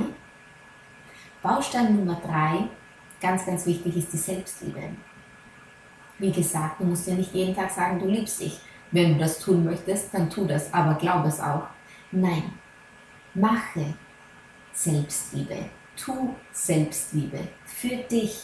Baustein 1.41 1.95
Nummer 1.95 2.19
drei, 2.25 2.67
ganz, 3.21 3.45
ganz 3.45 3.65
wichtig, 3.65 3.95
ist 3.95 4.11
die 4.11 4.17
Selbstliebe. 4.17 4.89
Wie 6.17 6.31
gesagt, 6.31 6.79
du 6.79 6.85
musst 6.85 7.07
ja 7.07 7.13
nicht 7.13 7.33
jeden 7.33 7.55
Tag 7.55 7.69
sagen, 7.69 7.99
du 7.99 8.07
liebst 8.07 8.41
dich. 8.41 8.59
Wenn 8.91 9.13
du 9.13 9.19
das 9.19 9.39
tun 9.39 9.65
möchtest, 9.65 10.13
dann 10.13 10.29
tu 10.29 10.45
das, 10.45 10.73
aber 10.73 10.95
glaub 10.95 11.25
es 11.25 11.39
auch. 11.39 11.67
Nein, 12.11 12.53
mache 13.33 13.93
Selbstliebe. 14.73 15.69
Tu 15.95 16.35
Selbstliebe 16.51 17.47
für 17.65 17.95
dich. 17.97 18.43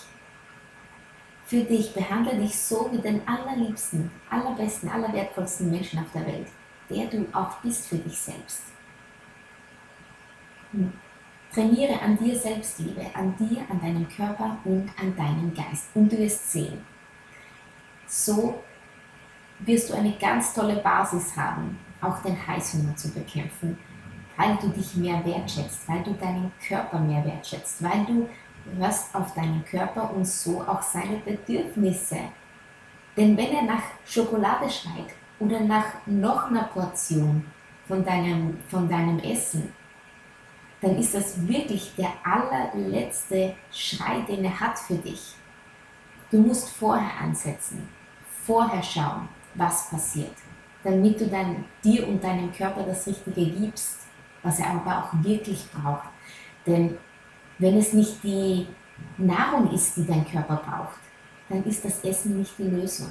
Für 1.53 1.63
dich. 1.63 1.93
Behandle 1.93 2.35
dich 2.35 2.57
so 2.57 2.89
wie 2.91 2.97
den 2.97 3.21
allerliebsten, 3.27 4.09
allerbesten, 4.27 4.89
allerwertvollsten 4.89 5.69
Menschen 5.69 5.99
auf 5.99 6.11
der 6.11 6.25
Welt, 6.25 6.47
der 6.89 7.05
du 7.05 7.27
auch 7.31 7.57
bist 7.57 7.89
für 7.89 7.97
dich 7.97 8.17
selbst. 8.17 8.63
Hm. 10.71 10.91
Trainiere 11.53 12.01
an 12.01 12.17
dir 12.17 12.35
Selbstliebe, 12.35 13.05
an 13.13 13.35
dir, 13.37 13.61
an 13.69 13.79
deinem 13.79 14.09
Körper 14.09 14.57
und 14.65 14.89
an 14.99 15.15
deinem 15.15 15.53
Geist. 15.53 15.89
Und 15.93 16.11
du 16.11 16.17
wirst 16.17 16.51
sehen, 16.51 16.83
so 18.07 18.63
wirst 19.59 19.91
du 19.91 19.93
eine 19.93 20.13
ganz 20.13 20.55
tolle 20.55 20.77
Basis 20.77 21.37
haben, 21.37 21.77
auch 22.01 22.19
den 22.23 22.47
Heißhunger 22.47 22.95
zu 22.95 23.11
bekämpfen, 23.11 23.77
weil 24.37 24.57
du 24.59 24.69
dich 24.69 24.95
mehr 24.95 25.23
wertschätzt, 25.23 25.87
weil 25.87 26.01
du 26.01 26.13
deinen 26.13 26.51
Körper 26.67 26.97
mehr 26.97 27.23
wertschätzt, 27.23 27.83
weil 27.83 28.03
du 28.05 28.27
hörst 28.77 29.13
auf 29.13 29.33
deinen 29.33 29.63
Körper 29.65 30.11
und 30.13 30.25
so 30.25 30.61
auch 30.61 30.81
seine 30.81 31.17
Bedürfnisse. 31.17 32.17
Denn 33.15 33.37
wenn 33.37 33.53
er 33.53 33.63
nach 33.63 33.83
Schokolade 34.05 34.69
schreit 34.69 35.13
oder 35.39 35.59
nach 35.59 35.85
noch 36.05 36.49
einer 36.49 36.63
Portion 36.63 37.45
von 37.87 38.03
deinem, 38.03 38.57
von 38.69 38.89
deinem 38.89 39.19
Essen, 39.19 39.73
dann 40.81 40.97
ist 40.97 41.13
das 41.13 41.47
wirklich 41.47 41.93
der 41.95 42.11
allerletzte 42.23 43.55
Schrei, 43.71 44.21
den 44.21 44.43
er 44.43 44.59
hat 44.59 44.77
für 44.77 44.95
dich. 44.95 45.35
Du 46.29 46.39
musst 46.39 46.69
vorher 46.69 47.21
ansetzen, 47.21 47.87
vorher 48.45 48.83
schauen, 48.83 49.29
was 49.53 49.89
passiert, 49.89 50.35
damit 50.83 51.21
du 51.21 51.27
dann 51.27 51.63
dir 51.83 52.07
und 52.07 52.23
deinem 52.23 52.51
Körper 52.51 52.83
das 52.83 53.07
Richtige 53.07 53.45
gibst, 53.45 53.99
was 54.41 54.59
er 54.59 54.71
aber 54.71 54.97
auch 54.97 55.23
wirklich 55.23 55.65
braucht. 55.71 56.09
Denn 56.65 56.97
wenn 57.63 57.77
es 57.77 57.93
nicht 57.93 58.21
die 58.23 58.67
Nahrung 59.17 59.71
ist, 59.71 59.95
die 59.95 60.05
dein 60.05 60.29
Körper 60.29 60.57
braucht, 60.57 60.99
dann 61.47 61.63
ist 61.63 61.85
das 61.85 62.03
Essen 62.03 62.39
nicht 62.39 62.57
die 62.57 62.63
Lösung. 62.63 63.07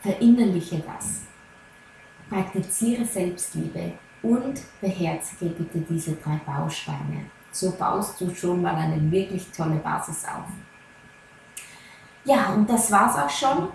Verinnerliche 0.00 0.78
das. 0.78 1.22
Praktiziere 2.30 3.04
Selbstliebe 3.04 3.94
und 4.22 4.60
beherzige 4.80 5.46
bitte 5.46 5.80
diese 5.80 6.12
drei 6.12 6.40
Bausteine. 6.46 7.26
So 7.50 7.72
baust 7.72 8.20
du 8.20 8.32
schon 8.32 8.62
mal 8.62 8.76
eine 8.76 9.10
wirklich 9.10 9.50
tolle 9.50 9.76
Basis 9.76 10.24
auf. 10.24 10.46
Ja, 12.24 12.50
und 12.50 12.70
das 12.70 12.92
war's 12.92 13.16
auch 13.16 13.30
schon 13.30 13.68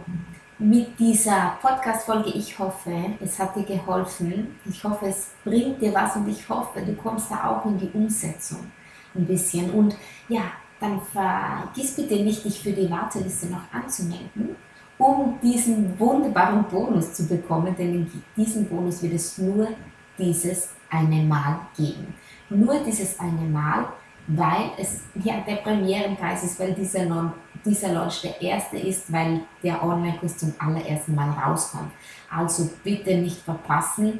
mit 0.60 0.98
dieser 0.98 1.58
Podcast-Folge. 1.62 2.30
Ich 2.30 2.58
hoffe, 2.58 3.16
es 3.20 3.38
hat 3.38 3.54
dir 3.58 3.64
geholfen. 3.64 4.60
Ich 4.64 4.82
hoffe, 4.82 5.08
es 5.08 5.32
bringt 5.44 5.82
dir 5.82 5.94
was 5.94 6.16
und 6.16 6.30
ich 6.30 6.48
hoffe, 6.48 6.82
du 6.82 6.94
kommst 6.96 7.32
da 7.32 7.50
auch 7.50 7.66
in 7.66 7.78
die 7.78 7.90
Umsetzung 7.90 8.72
ein 9.16 9.26
bisschen. 9.26 9.72
Und 9.72 9.96
ja, 10.28 10.44
dann 10.80 11.02
vergiss 11.02 11.96
bitte 11.96 12.16
nicht, 12.16 12.44
dich 12.44 12.60
für 12.62 12.72
die 12.72 12.90
Warteliste 12.90 13.48
noch 13.48 13.62
anzumelden, 13.72 14.56
um 14.98 15.40
diesen 15.42 15.98
wunderbaren 16.00 16.66
Bonus 16.66 17.14
zu 17.14 17.28
bekommen, 17.28 17.76
denn 17.78 17.94
in 17.96 18.12
diesem 18.36 18.66
Bonus 18.66 19.02
wird 19.02 19.14
es 19.14 19.38
nur 19.38 19.70
dieses 20.18 20.70
eine 20.90 21.24
Mal 21.24 21.60
geben. 21.76 22.14
Nur 22.50 22.80
dieses 22.84 23.20
eine 23.20 23.48
Mal, 23.48 23.86
weil 24.28 24.72
es 24.78 25.02
ja 25.24 25.42
der 25.48 25.56
Premierenpreis 25.58 26.44
ist, 26.44 26.60
weil 26.60 26.74
dieser, 26.74 27.06
non, 27.06 27.32
dieser 27.66 27.94
Launch 27.94 28.22
der 28.22 28.42
erste 28.42 28.78
ist, 28.78 29.12
weil 29.12 29.42
der 29.64 29.84
Online-Kurs 29.84 30.38
zum 30.38 30.54
allerersten 30.60 31.16
Mal 31.16 31.30
rauskommt. 31.30 31.92
Also 32.30 32.70
bitte 32.84 33.18
nicht 33.18 33.42
verpassen. 33.42 34.20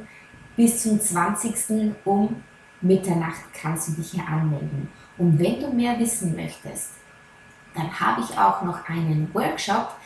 Bis 0.56 0.82
zum 0.82 1.00
20. 1.00 1.94
um 2.04 2.36
Mitternacht 2.84 3.42
kannst 3.52 3.88
du 3.88 3.92
dich 3.92 4.12
hier 4.12 4.26
anmelden. 4.26 4.88
Und 5.18 5.38
wenn 5.38 5.60
du 5.60 5.68
mehr 5.70 5.98
wissen 5.98 6.36
möchtest, 6.36 6.90
dann 7.74 7.98
habe 7.98 8.20
ich 8.20 8.38
auch 8.38 8.62
noch 8.62 8.88
einen 8.88 9.32
Workshop 9.34 9.96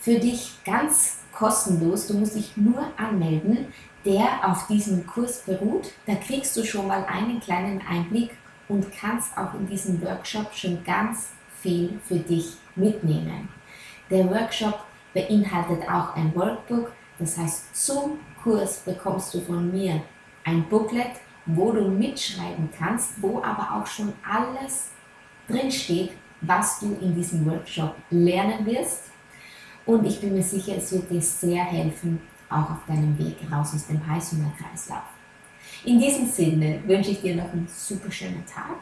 für 0.00 0.18
dich 0.18 0.58
ganz 0.64 1.18
kostenlos. 1.32 2.06
Du 2.06 2.14
musst 2.14 2.34
dich 2.34 2.56
nur 2.56 2.86
anmelden, 2.96 3.72
der 4.04 4.26
auf 4.42 4.66
diesem 4.66 5.06
Kurs 5.06 5.42
beruht. 5.42 5.92
Da 6.06 6.14
kriegst 6.16 6.56
du 6.56 6.64
schon 6.64 6.86
mal 6.86 7.04
einen 7.04 7.40
kleinen 7.40 7.80
Einblick 7.86 8.30
und 8.68 8.86
kannst 8.92 9.36
auch 9.36 9.54
in 9.54 9.66
diesem 9.66 10.02
Workshop 10.02 10.54
schon 10.54 10.82
ganz 10.84 11.30
viel 11.60 11.98
für 12.04 12.16
dich 12.18 12.56
mitnehmen. 12.76 13.48
Der 14.10 14.28
Workshop 14.30 14.80
beinhaltet 15.12 15.88
auch 15.88 16.14
ein 16.16 16.34
Workbook, 16.34 16.92
das 17.18 17.38
heißt 17.38 17.74
zum 17.74 18.18
Kurs 18.42 18.80
bekommst 18.80 19.32
du 19.32 19.40
von 19.40 19.70
mir 19.72 20.02
ein 20.44 20.68
Booklet, 20.68 21.12
wo 21.46 21.72
du 21.72 21.88
mitschreiben 21.88 22.68
kannst, 22.76 23.20
wo 23.20 23.42
aber 23.42 23.76
auch 23.76 23.86
schon 23.86 24.12
alles 24.28 24.90
drinsteht, 25.48 26.12
was 26.40 26.80
du 26.80 26.96
in 27.00 27.14
diesem 27.14 27.44
Workshop 27.46 27.94
lernen 28.10 28.64
wirst. 28.66 29.10
Und 29.86 30.06
ich 30.06 30.20
bin 30.20 30.34
mir 30.34 30.42
sicher, 30.42 30.76
es 30.76 30.92
wird 30.92 31.10
dir 31.10 31.20
sehr 31.20 31.64
helfen, 31.64 32.20
auch 32.48 32.70
auf 32.70 32.86
deinem 32.86 33.18
Weg 33.18 33.36
raus 33.50 33.72
aus 33.74 33.86
dem 33.86 34.06
Heißhungerkreislauf. 34.06 35.02
In 35.84 35.98
diesem 35.98 36.26
Sinne 36.26 36.80
wünsche 36.86 37.10
ich 37.10 37.20
dir 37.20 37.36
noch 37.36 37.52
einen 37.52 37.68
super 37.68 38.10
schönen 38.10 38.44
Tag 38.46 38.76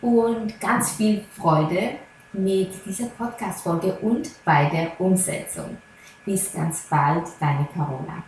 und 0.00 0.58
ganz 0.60 0.92
viel 0.92 1.24
Freude 1.36 1.96
mit 2.32 2.72
dieser 2.86 3.06
Podcast-Folge 3.06 3.98
und 3.98 4.30
bei 4.44 4.66
der 4.66 4.98
Umsetzung. 5.00 5.76
Bis 6.24 6.52
ganz 6.52 6.86
bald, 6.88 7.26
deine 7.40 7.66
Carola. 7.74 8.22